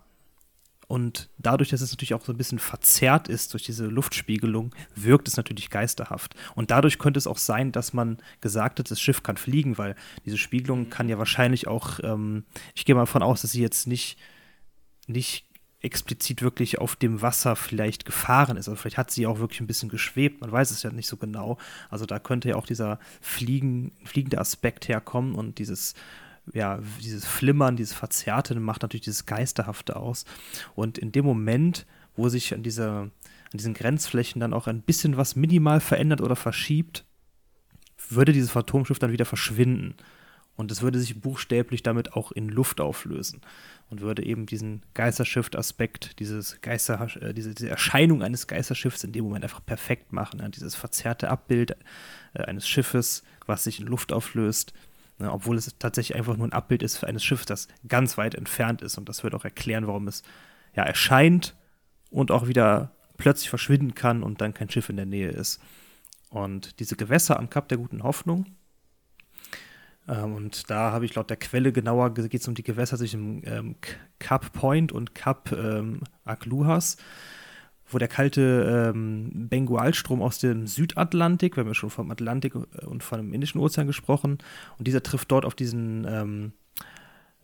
[0.87, 5.29] Und dadurch, dass es natürlich auch so ein bisschen verzerrt ist durch diese Luftspiegelung, wirkt
[5.29, 6.35] es natürlich geisterhaft.
[6.53, 9.95] Und dadurch könnte es auch sein, dass man gesagt hat, das Schiff kann fliegen, weil
[10.25, 12.43] diese Spiegelung kann ja wahrscheinlich auch, ähm,
[12.75, 14.17] ich gehe mal davon aus, dass sie jetzt nicht
[15.11, 15.45] nicht
[15.81, 18.69] explizit wirklich auf dem Wasser vielleicht gefahren ist.
[18.69, 21.17] Also vielleicht hat sie auch wirklich ein bisschen geschwebt, man weiß es ja nicht so
[21.17, 21.57] genau.
[21.89, 25.95] Also da könnte ja auch dieser Fliegen, fliegende Aspekt herkommen und dieses,
[26.53, 30.25] ja, dieses Flimmern, dieses Verzerrte macht natürlich dieses Geisterhafte aus.
[30.75, 33.11] Und in dem Moment, wo sich an, dieser, an
[33.53, 37.05] diesen Grenzflächen dann auch ein bisschen was minimal verändert oder verschiebt,
[38.09, 39.95] würde dieses Phantomschiff dann wieder verschwinden.
[40.55, 43.41] Und es würde sich buchstäblich damit auch in Luft auflösen
[43.89, 46.15] und würde eben diesen Geisterschiff-Aspekt,
[46.61, 50.39] Geister, äh, diese, diese, Erscheinung eines Geisterschiffs in dem Moment einfach perfekt machen.
[50.39, 50.49] Ja?
[50.49, 51.75] Dieses verzerrte Abbild
[52.33, 54.73] äh, eines Schiffes, was sich in Luft auflöst,
[55.19, 55.31] ne?
[55.31, 58.81] obwohl es tatsächlich einfach nur ein Abbild ist für eines Schiffs, das ganz weit entfernt
[58.81, 58.97] ist.
[58.97, 60.21] Und das würde auch erklären, warum es
[60.75, 61.55] ja erscheint
[62.11, 65.61] und auch wieder plötzlich verschwinden kann und dann kein Schiff in der Nähe ist.
[66.29, 68.45] Und diese Gewässer am Kap der Guten Hoffnung,
[70.07, 73.41] ähm, und da habe ich laut der Quelle genauer, geht es um die Gewässer zwischen
[73.45, 73.75] ähm,
[74.19, 76.97] Cap Point und Cap ähm, Agluhas,
[77.87, 83.03] wo der kalte ähm, Bengualstrom aus dem Südatlantik, wir haben ja schon vom Atlantik und
[83.03, 84.37] von dem Indischen Ozean gesprochen,
[84.77, 86.53] und dieser trifft dort auf diesen ähm,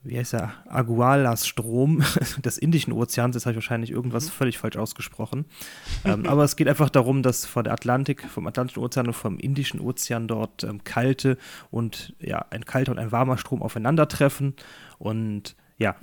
[0.03, 2.03] wie heißt er, Agualas-Strom
[2.43, 3.35] des Indischen Ozeans.
[3.35, 4.31] Jetzt habe ich wahrscheinlich irgendwas mhm.
[4.31, 5.45] völlig falsch ausgesprochen.
[6.05, 9.37] ähm, aber es geht einfach darum, dass von der Atlantik, vom Atlantischen Ozean und vom
[9.39, 11.37] Indischen Ozean dort ähm, kalte
[11.71, 14.55] und ja, ein kalter und ein warmer Strom aufeinandertreffen.
[14.97, 15.95] Und ja,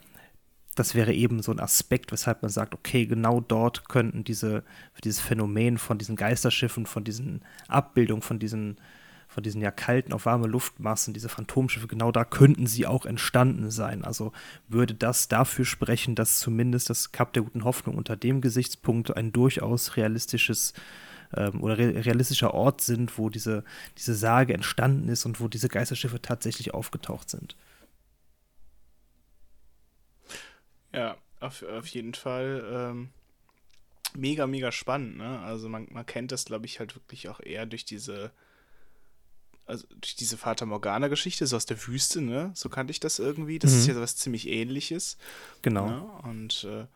[0.75, 4.65] das wäre eben so ein Aspekt, weshalb man sagt, okay, genau dort könnten diese,
[5.05, 8.77] dieses Phänomen von diesen Geisterschiffen, von diesen Abbildungen, von diesen
[9.35, 13.73] von diesen ja kalten auf warme Luftmassen, diese Phantomschiffe, genau da könnten sie auch entstanden
[13.73, 14.05] sein.
[14.05, 14.33] Also
[14.69, 19.33] würde das dafür sprechen, dass zumindest das Kap der guten Hoffnung unter dem Gesichtspunkt ein
[19.33, 20.73] durchaus realistisches
[21.37, 23.65] ähm, oder re realistischer Ort sind, wo diese,
[23.99, 27.57] diese Sage entstanden ist und wo diese Geisterschiffe tatsächlich aufgetaucht sind.
[30.93, 32.65] Ja, auf, auf jeden Fall.
[32.73, 33.09] Ähm
[34.17, 35.41] mega, mega spannend, ne?
[35.41, 38.31] Also man, man kennt das, glaube ich, halt wirklich auch eher durch diese
[39.67, 42.51] also durch diese Vater Morgana-Geschichte, so aus der Wüste, ne?
[42.55, 43.59] So kannte ich das irgendwie.
[43.59, 43.79] Das mhm.
[43.79, 45.17] ist ja was ziemlich ähnliches.
[45.63, 45.87] Genau.
[45.87, 46.03] Ne?
[46.25, 46.87] Und äh,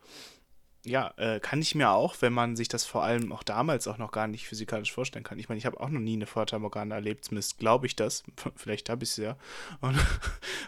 [0.85, 3.97] ja, äh, kann ich mir auch, wenn man sich das vor allem auch damals auch
[3.97, 5.39] noch gar nicht physikalisch vorstellen kann.
[5.39, 8.23] Ich meine, ich habe auch noch nie eine Fata Morgana erlebt, zumindest glaube ich das.
[8.55, 9.37] Vielleicht habe ich es ja.
[9.81, 9.97] Und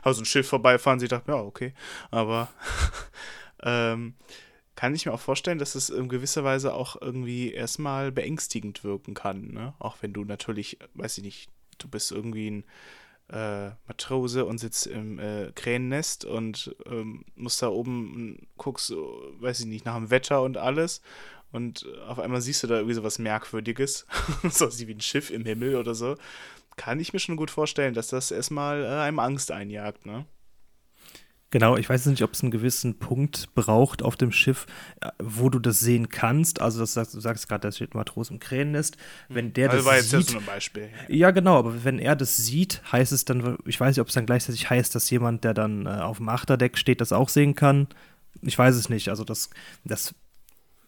[0.02, 1.74] habe so ein Schiff vorbeifahren, sie dachte, ja, okay.
[2.10, 2.50] Aber
[3.64, 4.16] ähm,
[4.76, 9.14] kann ich mir auch vorstellen, dass es in gewisser Weise auch irgendwie erstmal beängstigend wirken
[9.14, 9.52] kann.
[9.52, 9.74] Ne?
[9.80, 11.50] Auch wenn du natürlich, weiß ich nicht,
[11.84, 12.64] du bist irgendwie ein
[13.32, 19.66] äh, Matrose und sitzt im äh, Kränennest und ähm, musst da oben, guckst, weiß ich
[19.66, 21.02] nicht, nach dem Wetter und alles.
[21.52, 24.06] Und auf einmal siehst du da irgendwie so was Merkwürdiges,
[24.50, 26.16] so wie ein Schiff im Himmel oder so.
[26.78, 30.26] Kann ich mir schon gut vorstellen, dass das erstmal äh, einem Angst einjagt, ne?
[31.52, 34.66] Genau, ich weiß nicht, ob es einen gewissen Punkt braucht auf dem Schiff,
[35.02, 36.62] äh, wo du das sehen kannst.
[36.62, 38.98] Also das sagst, du sagst gerade, da steht Matros im Krähennest.
[39.28, 40.90] Wenn der also das war jetzt sieht, so ein Beispiel.
[41.10, 44.14] Ja, genau, aber wenn er das sieht, heißt es dann, ich weiß nicht, ob es
[44.14, 47.54] dann gleichzeitig heißt, dass jemand, der dann äh, auf dem Achterdeck steht, das auch sehen
[47.54, 47.88] kann.
[48.42, 49.10] Ich weiß es nicht.
[49.10, 49.50] Also das,
[49.84, 50.16] das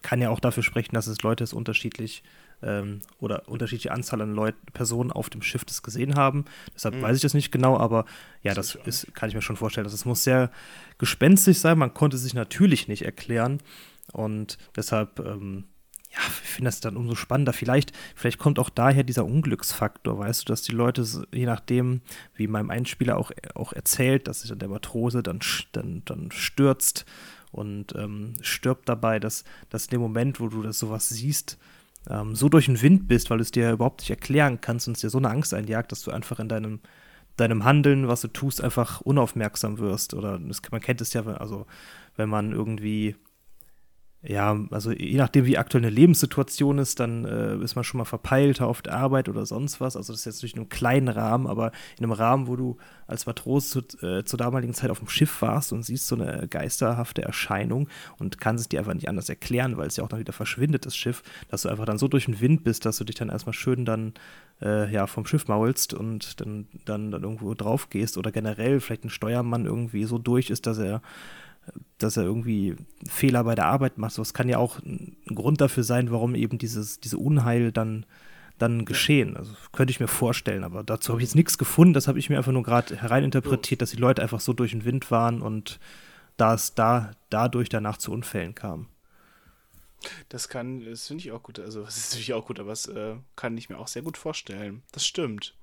[0.00, 2.22] kann ja auch dafür sprechen, dass es Leute es unterschiedlich
[2.64, 6.44] ähm, oder unterschiedliche Anzahl an Leut Personen auf dem Schiff das gesehen haben.
[6.74, 7.02] Deshalb mhm.
[7.02, 8.04] weiß ich das nicht genau, aber
[8.42, 9.84] ja, das, das ist, kann ich mir schon vorstellen.
[9.84, 10.50] Das muss sehr
[10.98, 11.78] gespenstig sein.
[11.78, 13.60] Man konnte sich natürlich nicht erklären.
[14.12, 15.64] Und deshalb, ähm,
[16.10, 17.52] ja, ich finde das dann umso spannender.
[17.52, 22.00] Vielleicht, vielleicht kommt auch daher dieser Unglücksfaktor, weißt du, dass die Leute, je nachdem,
[22.34, 25.40] wie meinem Einspieler auch, auch erzählt, dass sich dann der Matrose dann,
[25.72, 27.04] dann, dann stürzt
[27.50, 31.58] und ähm, stirbt dabei, dass, dass in dem Moment, wo du das sowas siehst,
[32.08, 34.96] ähm, so durch den Wind bist, weil du es dir überhaupt nicht erklären kannst und
[34.96, 36.80] es dir so eine Angst einjagt, dass du einfach in deinem,
[37.36, 40.14] deinem Handeln, was du tust, einfach unaufmerksam wirst.
[40.14, 41.66] Oder das, man kennt es ja, also
[42.16, 43.16] wenn man irgendwie
[44.26, 48.06] ja, also je nachdem, wie aktuell eine Lebenssituation ist, dann äh, ist man schon mal
[48.06, 49.96] verpeilter auf der Arbeit oder sonst was.
[49.96, 52.78] Also das ist jetzt nicht in einem kleinen Rahmen, aber in einem Rahmen, wo du
[53.06, 56.48] als Matrose zu, äh, zur damaligen Zeit auf dem Schiff warst und siehst so eine
[56.48, 60.20] geisterhafte Erscheinung und kannst es dir einfach nicht anders erklären, weil es ja auch dann
[60.20, 63.04] wieder verschwindet, das Schiff, dass du einfach dann so durch den Wind bist, dass du
[63.04, 64.14] dich dann erstmal schön dann
[64.62, 69.04] äh, ja, vom Schiff maulst und dann, dann, dann irgendwo drauf gehst oder generell vielleicht
[69.04, 71.02] ein Steuermann irgendwie so durch ist, dass er
[71.98, 72.76] dass er irgendwie
[73.08, 74.18] Fehler bei der Arbeit macht.
[74.18, 78.04] Das kann ja auch ein Grund dafür sein, warum eben dieses, diese Unheil dann,
[78.58, 79.36] dann geschehen.
[79.36, 81.94] Also könnte ich mir vorstellen, aber dazu habe ich jetzt nichts gefunden.
[81.94, 84.84] Das habe ich mir einfach nur gerade hereininterpretiert, dass die Leute einfach so durch den
[84.84, 85.78] Wind waren und
[86.36, 88.88] da es da dadurch danach zu Unfällen kam.
[90.28, 91.58] Das kann, das finde ich auch gut.
[91.58, 94.18] Also, das ist natürlich auch gut, aber das äh, kann ich mir auch sehr gut
[94.18, 94.82] vorstellen.
[94.92, 95.54] Das stimmt.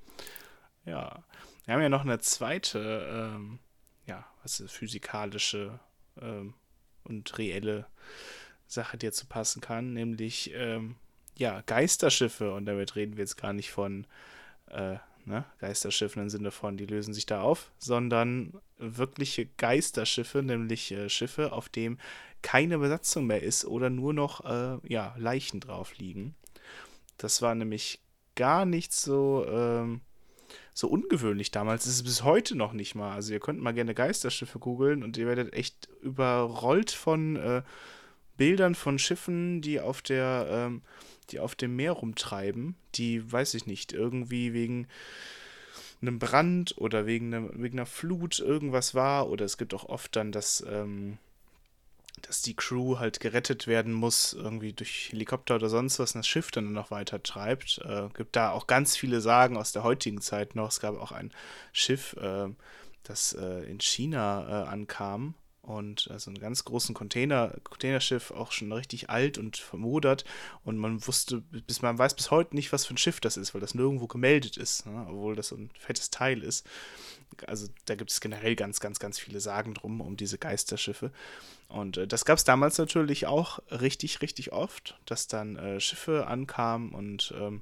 [0.86, 1.24] Ja.
[1.66, 3.60] Wir haben ja noch eine zweite, ähm,
[4.08, 5.80] ja, was ist physikalische
[6.20, 6.54] ähm,
[7.04, 7.86] und reelle
[8.68, 10.96] Sache, die dazu passen kann, nämlich ähm,
[11.38, 12.54] ja, Geisterschiffe.
[12.54, 14.08] Und damit reden wir jetzt gar nicht von
[14.68, 20.92] äh, ne, Geisterschiffen im Sinne von, die lösen sich da auf, sondern wirkliche Geisterschiffe, nämlich
[20.92, 21.98] äh, Schiffe, auf dem
[22.42, 26.36] keine Besatzung mehr ist oder nur noch äh, ja, Leichen drauf liegen.
[27.18, 28.00] Das war nämlich
[28.36, 30.02] gar nicht so ähm,
[30.74, 31.86] so ungewöhnlich damals.
[31.86, 33.14] Das ist bis heute noch nicht mal.
[33.14, 37.62] Also ihr könnt mal gerne Geisterschiffe googeln und ihr werdet echt überrollt von äh,
[38.38, 40.82] Bildern von Schiffen, die auf der, ähm,
[41.30, 44.88] die auf dem Meer rumtreiben, die, weiß ich nicht, irgendwie wegen
[46.02, 49.30] einem Brand oder wegen, einer, wegen einer Flut irgendwas war.
[49.30, 51.18] Oder es gibt auch oft dann das, ähm,
[52.22, 56.28] dass die Crew halt gerettet werden muss, irgendwie durch Helikopter oder sonst was, und das
[56.28, 57.80] Schiff dann noch weiter treibt.
[57.86, 60.70] Äh, gibt da auch ganz viele Sagen aus der heutigen Zeit noch.
[60.70, 61.32] Es gab auch ein
[61.72, 62.50] Schiff, äh,
[63.04, 68.72] das äh, in China äh, ankam und also einen ganz großen Container, Containerschiff, auch schon
[68.72, 70.26] richtig alt und vermodert.
[70.64, 73.54] Und man wusste, bis man weiß bis heute nicht, was für ein Schiff das ist,
[73.54, 75.06] weil das nirgendwo gemeldet ist, ne?
[75.08, 76.68] obwohl das so ein fettes Teil ist.
[77.48, 81.12] Also da gibt es generell ganz, ganz, ganz viele Sagen drum um diese Geisterschiffe.
[81.68, 86.28] Und äh, das gab es damals natürlich auch richtig, richtig oft, dass dann äh, Schiffe
[86.28, 87.62] ankamen und ähm,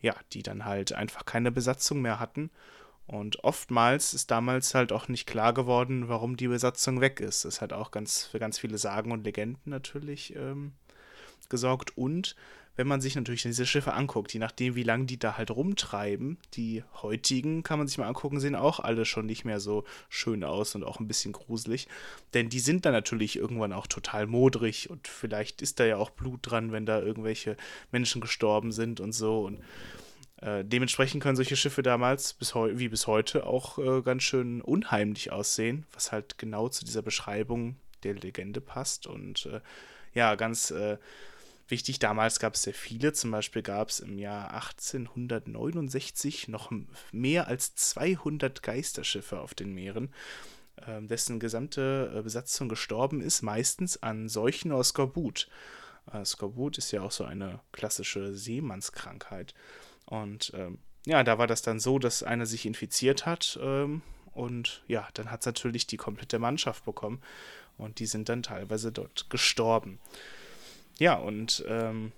[0.00, 2.50] ja, die dann halt einfach keine Besatzung mehr hatten.
[3.06, 7.46] Und oftmals ist damals halt auch nicht klar geworden, warum die Besatzung weg ist.
[7.46, 10.72] Das hat auch ganz für ganz viele Sagen und Legenden natürlich ähm,
[11.48, 11.96] gesorgt.
[11.96, 12.36] Und
[12.78, 16.38] wenn man sich natürlich diese Schiffe anguckt, je nachdem, wie lange die da halt rumtreiben,
[16.54, 20.44] die heutigen kann man sich mal angucken, sehen auch alle schon nicht mehr so schön
[20.44, 21.88] aus und auch ein bisschen gruselig.
[22.34, 26.10] Denn die sind dann natürlich irgendwann auch total modrig und vielleicht ist da ja auch
[26.10, 27.56] Blut dran, wenn da irgendwelche
[27.90, 29.40] Menschen gestorben sind und so.
[29.40, 29.58] Und
[30.40, 35.32] äh, dementsprechend können solche Schiffe damals bis wie bis heute auch äh, ganz schön unheimlich
[35.32, 37.74] aussehen, was halt genau zu dieser Beschreibung
[38.04, 39.08] der Legende passt.
[39.08, 39.60] Und äh,
[40.14, 40.96] ja, ganz äh,
[41.70, 43.12] wichtig, damals gab es sehr viele.
[43.12, 46.72] Zum Beispiel gab es im Jahr 1869 noch
[47.12, 50.12] mehr als 200 Geisterschiffe auf den Meeren,
[50.86, 55.48] ähm, dessen gesamte äh, Besatzung gestorben ist, meistens an Seuchen aus Skorbut.
[56.12, 59.54] Äh, Skorbut ist ja auch so eine klassische Seemannskrankheit.
[60.06, 64.02] Und ähm, ja, da war das dann so, dass einer sich infiziert hat ähm,
[64.32, 67.20] und ja, dann hat es natürlich die komplette Mannschaft bekommen
[67.76, 69.98] und die sind dann teilweise dort gestorben.
[70.98, 72.12] Ja, und ähm,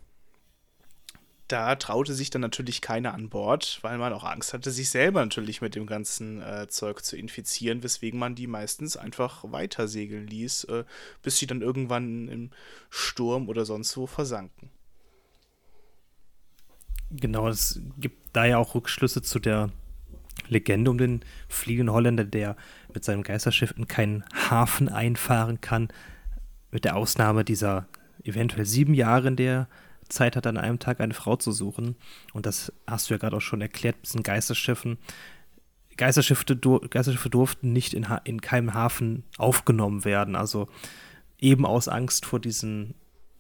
[1.49, 5.21] da traute sich dann natürlich keiner an Bord, weil man auch Angst hatte, sich selber
[5.21, 10.27] natürlich mit dem ganzen äh, Zeug zu infizieren, weswegen man die meistens einfach weiter segeln
[10.27, 10.85] ließ, äh,
[11.23, 12.51] bis sie dann irgendwann im
[12.89, 14.71] Sturm oder sonst wo versanken.
[17.11, 19.71] Genau, es gibt da ja auch Rückschlüsse zu der
[20.49, 22.57] Legende um den fliegenden Holländer, der
[22.95, 25.89] mit seinem Geisterschiff in keinen Hafen einfahren kann,
[26.71, 27.89] mit der Ausnahme dieser
[28.25, 29.69] eventuell sieben Jahre, in der
[30.09, 31.97] Zeit hat, an einem Tag eine Frau zu suchen.
[32.33, 34.99] Und das hast du ja gerade auch schon erklärt, mit diesen Geisterschiffen.
[35.97, 36.57] Geisterschiffe,
[36.89, 40.35] Geisterschiffe durften nicht in, in keinem Hafen aufgenommen werden.
[40.35, 40.69] Also
[41.39, 42.95] eben aus Angst vor diesen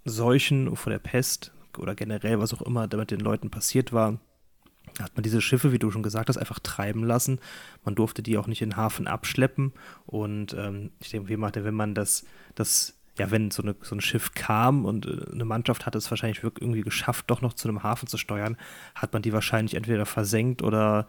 [0.04, 4.18] Seuchen, vor der Pest, oder generell was auch immer damit den Leuten passiert war,
[5.00, 7.38] hat man diese Schiffe, wie du schon gesagt hast, einfach treiben lassen.
[7.84, 9.72] Man durfte die auch nicht in den Hafen abschleppen.
[10.06, 12.24] Und ähm, ich denke, wenn man das,
[12.54, 16.10] das ja, wenn so, eine, so ein Schiff kam und äh, eine Mannschaft hat es
[16.10, 18.56] wahrscheinlich wirklich irgendwie geschafft, doch noch zu einem Hafen zu steuern,
[18.94, 21.06] hat man die wahrscheinlich entweder versenkt oder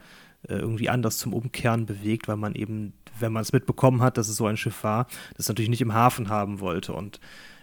[0.50, 4.28] äh, irgendwie anders zum Umkehren bewegt, weil man eben, wenn man es mitbekommen hat, dass
[4.28, 5.08] es so ein Schiff war,
[5.38, 6.92] das natürlich nicht im Hafen haben wollte.
[6.92, 7.22] Und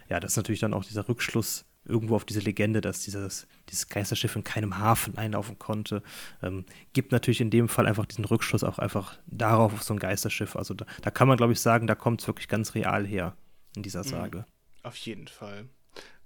[0.09, 3.89] ja, das ist natürlich dann auch dieser Rückschluss irgendwo auf diese Legende, dass dieses, dieses
[3.89, 6.03] Geisterschiff in keinem Hafen einlaufen konnte.
[6.43, 9.99] Ähm, gibt natürlich in dem Fall einfach diesen Rückschluss auch einfach darauf, auf so ein
[9.99, 10.57] Geisterschiff.
[10.57, 13.37] Also da, da kann man, glaube ich, sagen, da kommt es wirklich ganz real her
[13.77, 14.09] in dieser mhm.
[14.09, 14.47] Sage.
[14.83, 15.69] Auf jeden Fall.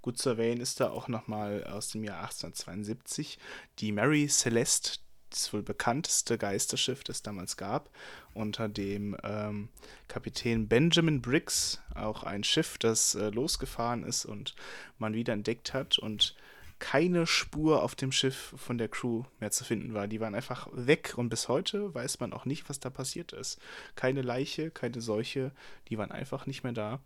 [0.01, 3.39] Gut zu erwähnen ist da auch nochmal aus dem Jahr 1872
[3.79, 7.89] die Mary Celeste, das wohl bekannteste Geisterschiff, das es damals gab,
[8.33, 9.69] unter dem ähm,
[10.07, 14.55] Kapitän Benjamin Briggs, auch ein Schiff, das äh, losgefahren ist und
[14.99, 16.35] man wieder entdeckt hat und
[16.83, 20.09] keine Spur auf dem Schiff von der Crew mehr zu finden war.
[20.09, 23.57] Die waren einfach weg und bis heute weiß man auch nicht, was da passiert ist.
[23.95, 25.53] Keine Leiche, keine Seuche,
[25.87, 26.99] die waren einfach nicht mehr da.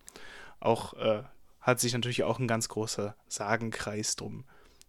[0.59, 1.21] Auch äh,
[1.61, 4.45] hat sich natürlich auch ein ganz großer Sagenkreis drum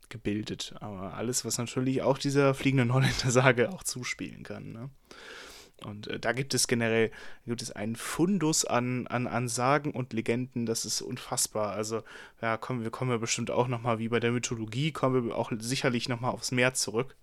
[0.08, 0.74] gebildet.
[0.80, 4.72] Aber alles, was natürlich auch dieser fliegenden Holländer-Sage auch zuspielen kann.
[4.72, 4.88] Ne?
[5.84, 7.10] Und äh, da gibt es generell
[7.46, 11.72] gibt es einen Fundus an, an, an Sagen und Legenden, das ist unfassbar.
[11.72, 12.02] Also,
[12.42, 15.52] ja, kommen wir kommen wir bestimmt auch nochmal, wie bei der Mythologie, kommen wir auch
[15.58, 17.14] sicherlich nochmal aufs Meer zurück.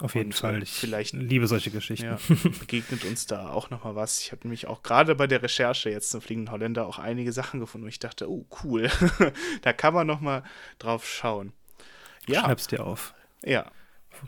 [0.00, 0.62] Auf jeden und, Fall.
[0.62, 2.06] Ich vielleicht liebe solche Geschichten.
[2.06, 2.18] Ja,
[2.58, 4.20] begegnet uns da auch nochmal was.
[4.20, 7.60] Ich habe nämlich auch gerade bei der Recherche jetzt zum Fliegenden Holländer auch einige Sachen
[7.60, 8.90] gefunden, wo ich dachte, oh, cool.
[9.62, 10.42] da kann man nochmal
[10.80, 11.52] drauf schauen.
[12.26, 12.40] Ja.
[12.40, 13.14] Schreib's dir auf.
[13.44, 13.70] Ja.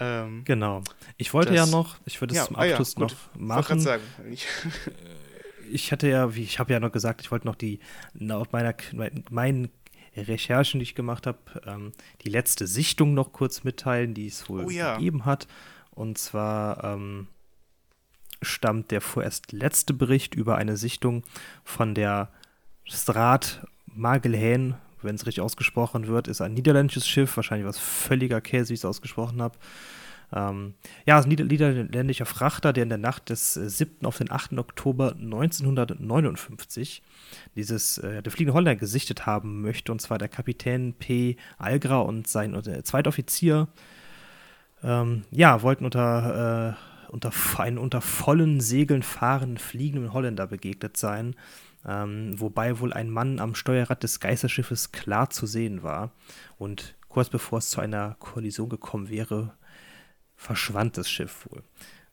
[0.01, 0.82] Ähm, genau.
[1.16, 3.80] Ich wollte das, ja noch, ich würde es ja, zum Abschluss ah ja, noch machen.
[3.80, 4.03] Sagen.
[4.30, 7.80] Ich, äh, ich hatte ja, wie ich habe ja noch gesagt, ich wollte noch die,
[8.14, 8.74] laut meiner,
[9.30, 9.70] meinen
[10.16, 14.64] Recherchen, die ich gemacht habe, ähm, die letzte Sichtung noch kurz mitteilen, die es wohl
[14.64, 14.97] oh, ja.
[14.97, 15.47] gegeben hat.
[15.91, 17.28] Und zwar ähm,
[18.43, 21.24] stammt der vorerst letzte Bericht über eine Sichtung
[21.64, 22.30] von der
[22.84, 24.76] Straat Magelhaen,
[25.07, 28.80] wenn es richtig ausgesprochen wird, ist ein niederländisches Schiff, wahrscheinlich was völliger Käse, wie ich
[28.80, 29.59] es ausgesprochen habe.
[30.32, 30.74] Ähm,
[31.07, 34.02] ja, ein niederländischer Frachter, der in der Nacht des 7.
[34.02, 34.59] Äh, auf den 8.
[34.59, 37.02] Oktober 1959
[37.54, 41.36] dieses, äh, der fliegende Holländer gesichtet haben möchte, und zwar der Kapitän P.
[41.59, 43.68] Algra und sein äh, zweiter Offizier,
[44.82, 51.36] ähm, ja, wollten unter, äh, unter, einen unter vollen Segeln fahrenden fliegenden Holländer begegnet sein,
[51.87, 56.12] ähm, wobei wohl ein Mann am Steuerrad des Geisterschiffes klar zu sehen war.
[56.59, 59.55] Und kurz bevor es zu einer Kollision gekommen wäre,
[60.34, 61.62] verschwand das Schiff wohl.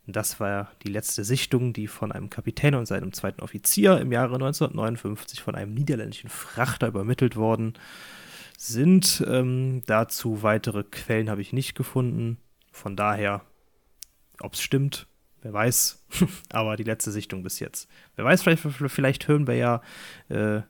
[0.06, 4.12] Und das war die letzte Sichtung, die von einem Kapitän und seinem zweiten Offizier im
[4.12, 7.74] Jahre 1959 von einem niederländischen Frachter übermittelt worden
[8.58, 9.24] sind.
[9.28, 12.38] Ähm, dazu weitere Quellen habe ich nicht gefunden.
[12.72, 13.42] Von daher,
[14.42, 15.08] ob es stimmt,
[15.44, 16.04] wer weiß.
[16.52, 17.88] Aber die letzte Sichtung bis jetzt.
[18.16, 19.82] Wer weiß, vielleicht, vielleicht hören wir ja
[20.30, 20.62] äh,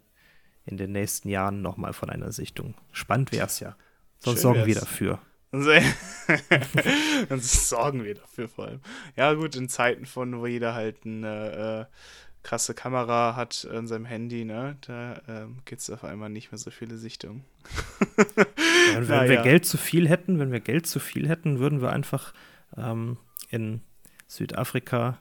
[0.65, 2.75] in den nächsten Jahren nochmal von einer Sichtung.
[2.91, 3.75] Spannend wäre es ja.
[4.19, 5.19] Sonst sorgen wir dafür.
[5.51, 5.61] Dann
[7.39, 8.79] sorgen wir dafür vor allem.
[9.15, 11.95] Ja, gut, in Zeiten von, wo jeder halt eine äh,
[12.41, 16.57] krasse Kamera hat in seinem Handy, ne, da ähm, gibt es auf einmal nicht mehr
[16.57, 17.43] so viele Sichtungen.
[18.17, 18.45] ja,
[18.95, 19.41] wenn Na, wir.
[19.43, 22.33] Geld zu viel hätten, wenn wir Geld zu viel hätten, würden wir einfach
[22.75, 23.17] ähm,
[23.49, 23.81] in
[24.35, 25.19] Südafrika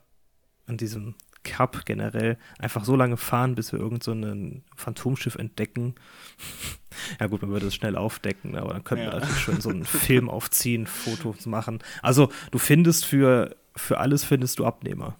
[0.66, 5.94] an diesem Cup generell einfach so lange fahren, bis wir irgend so ein Phantomschiff entdecken.
[7.20, 9.12] ja gut, man würde es schnell aufdecken, aber dann könnten ja.
[9.12, 11.82] wir natürlich schon so einen Film aufziehen, Fotos machen.
[12.00, 15.16] Also du findest für, für alles findest du Abnehmer.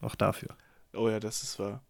[0.00, 0.50] Auch dafür.
[0.94, 1.82] Oh ja, das ist wahr.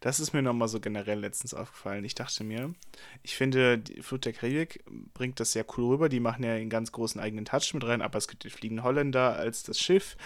[0.00, 2.04] Das ist mir nochmal so generell letztens aufgefallen.
[2.04, 2.74] Ich dachte mir,
[3.22, 6.08] ich finde, Flut der Karibik bringt das sehr cool rüber.
[6.08, 8.84] Die machen ja einen ganz großen eigenen Touch mit rein, aber es gibt den fliegenden
[8.84, 10.16] Holländer als das Schiff.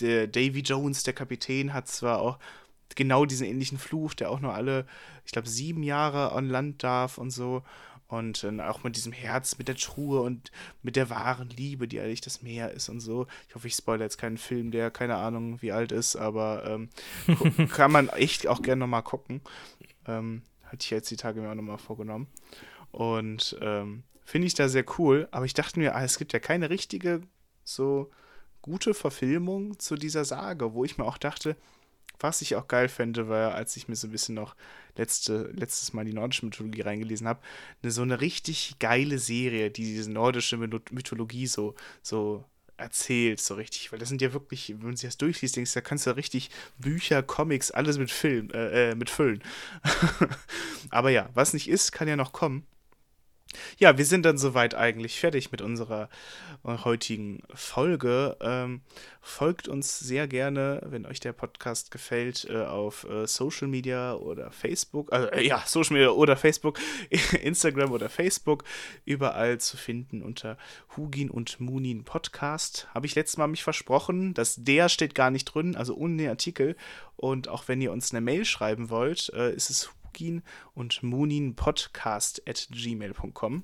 [0.00, 2.38] Der Davy Jones, der Kapitän, hat zwar auch
[2.94, 4.86] genau diesen ähnlichen Fluch, der auch nur alle,
[5.24, 7.62] ich glaube, sieben Jahre an Land darf und so.
[8.08, 10.52] Und äh, auch mit diesem Herz, mit der Truhe und
[10.82, 13.26] mit der wahren Liebe, die eigentlich das Meer ist und so.
[13.48, 16.88] Ich hoffe, ich spoilere jetzt keinen Film, der keine Ahnung wie alt ist, aber ähm,
[17.68, 19.40] kann man echt auch gerne nochmal gucken.
[20.06, 22.28] Ähm, hatte ich jetzt die Tage mir auch nochmal vorgenommen.
[22.90, 25.28] Und ähm, finde ich da sehr cool.
[25.30, 27.22] Aber ich dachte mir, ah, es gibt ja keine richtige,
[27.64, 28.10] so
[28.62, 31.56] gute Verfilmung zu dieser Sage, wo ich mir auch dachte,
[32.18, 34.54] was ich auch geil fände, war, als ich mir so ein bisschen noch
[34.96, 37.40] letzte, letztes Mal die nordische Mythologie reingelesen habe,
[37.82, 42.44] eine, so eine richtig geile Serie, die diese nordische Mythologie so, so
[42.76, 43.92] erzählt, so richtig.
[43.92, 46.16] Weil das sind ja wirklich, wenn man sich das durchliest, denkst du, da kannst du
[46.16, 49.42] richtig Bücher, Comics, alles mit Film, äh, äh mit füllen.
[50.90, 52.66] Aber ja, was nicht ist, kann ja noch kommen.
[53.78, 56.08] Ja, wir sind dann soweit eigentlich fertig mit unserer
[56.64, 58.36] äh, heutigen Folge.
[58.40, 58.82] Ähm,
[59.20, 64.50] folgt uns sehr gerne, wenn euch der Podcast gefällt, äh, auf äh, Social Media oder
[64.50, 65.12] Facebook.
[65.12, 66.78] Also, äh, ja, Social Media oder Facebook,
[67.42, 68.64] Instagram oder Facebook.
[69.04, 70.58] Überall zu finden unter
[70.96, 72.88] Hugin und Munin Podcast.
[72.94, 74.34] Habe ich letztes Mal mich versprochen.
[74.34, 76.76] dass der steht gar nicht drin, also ohne Artikel.
[77.16, 80.42] Und auch wenn ihr uns eine Mail schreiben wollt, äh, ist es Mukin
[80.74, 81.00] und
[82.70, 83.62] gmail.com.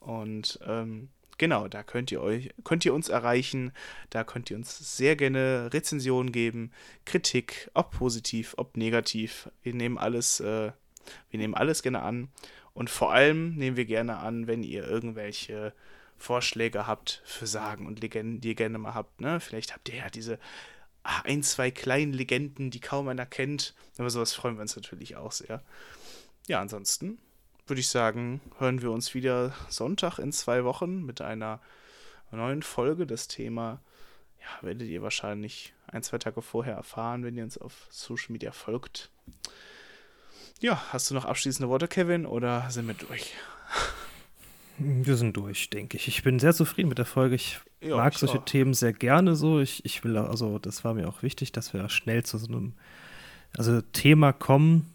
[0.00, 3.72] Und ähm, genau, da könnt ihr euch, könnt ihr uns erreichen,
[4.10, 6.72] da könnt ihr uns sehr gerne Rezensionen geben,
[7.04, 9.50] Kritik, ob positiv, ob negativ.
[9.62, 10.72] Wir nehmen alles, äh,
[11.30, 12.28] wir nehmen alles gerne an.
[12.74, 15.72] Und vor allem nehmen wir gerne an, wenn ihr irgendwelche
[16.16, 19.20] Vorschläge habt für Sagen und Legenden, die ihr gerne mal habt.
[19.20, 19.40] Ne?
[19.40, 20.38] Vielleicht habt ihr ja diese
[21.24, 23.74] ein, zwei kleinen Legenden, die kaum einer kennt.
[23.98, 25.62] Aber sowas freuen wir uns natürlich auch sehr.
[26.46, 27.18] Ja, ansonsten
[27.66, 31.60] würde ich sagen, hören wir uns wieder Sonntag in zwei Wochen mit einer
[32.30, 33.06] neuen Folge.
[33.06, 33.80] Das Thema
[34.40, 38.52] ja, werdet ihr wahrscheinlich ein, zwei Tage vorher erfahren, wenn ihr uns auf Social Media
[38.52, 39.10] folgt.
[40.60, 43.34] Ja, hast du noch abschließende Worte, Kevin, oder sind wir durch?
[44.78, 46.08] Wir sind durch, denke ich.
[46.08, 47.34] Ich bin sehr zufrieden mit der Folge.
[47.34, 48.44] Ich ja, mag ich solche auch.
[48.44, 49.60] Themen sehr gerne so.
[49.60, 52.74] Ich, ich will, also das war mir auch wichtig, dass wir schnell zu so einem
[53.56, 54.92] also Thema kommen,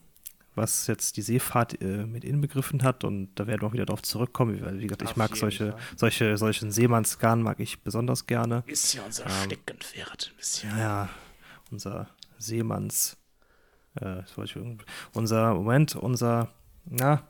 [0.55, 3.03] was jetzt die Seefahrt äh, mit inbegriffen hat.
[3.03, 4.61] Und da werden wir auch wieder darauf zurückkommen.
[4.61, 8.63] Weil, wie gesagt, ich Auf mag solche, solche, solchen Seemannsgarn mag ich besonders gerne.
[8.67, 10.69] Ist ja unser ähm, Steckenpferd ein bisschen.
[10.71, 11.09] Ja, ja,
[11.71, 13.17] unser Seemanns.
[13.95, 14.23] Äh,
[15.13, 16.49] unser, Moment, unser,
[16.85, 17.23] na,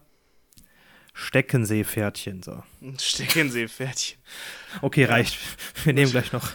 [1.14, 2.64] Steckenseepferdchen, so.
[2.98, 4.18] Steckenseepferdchen.
[4.82, 5.38] Okay, reicht.
[5.84, 6.52] Wir nehmen gleich noch,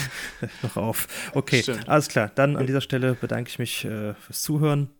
[0.62, 1.08] noch auf.
[1.34, 1.88] Okay, Stimmt.
[1.88, 2.30] alles klar.
[2.34, 4.90] Dann an dieser Stelle bedanke ich mich äh, fürs Zuhören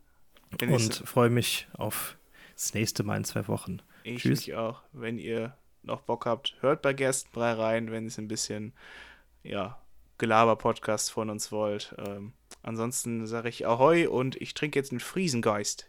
[0.61, 2.17] und freue mich auf
[2.55, 3.81] das nächste Mal in zwei Wochen.
[4.05, 4.47] Ich Tschüss.
[4.47, 4.83] mich auch.
[4.93, 8.73] Wenn ihr noch Bock habt, hört bei Gerstenbrei rein, wenn es ein bisschen,
[9.43, 9.79] ja,
[10.19, 11.95] Gelaber-Podcast von uns wollt.
[11.99, 12.33] Ähm,
[12.63, 15.89] ansonsten sage ich Ahoi und ich trinke jetzt einen Friesengeist.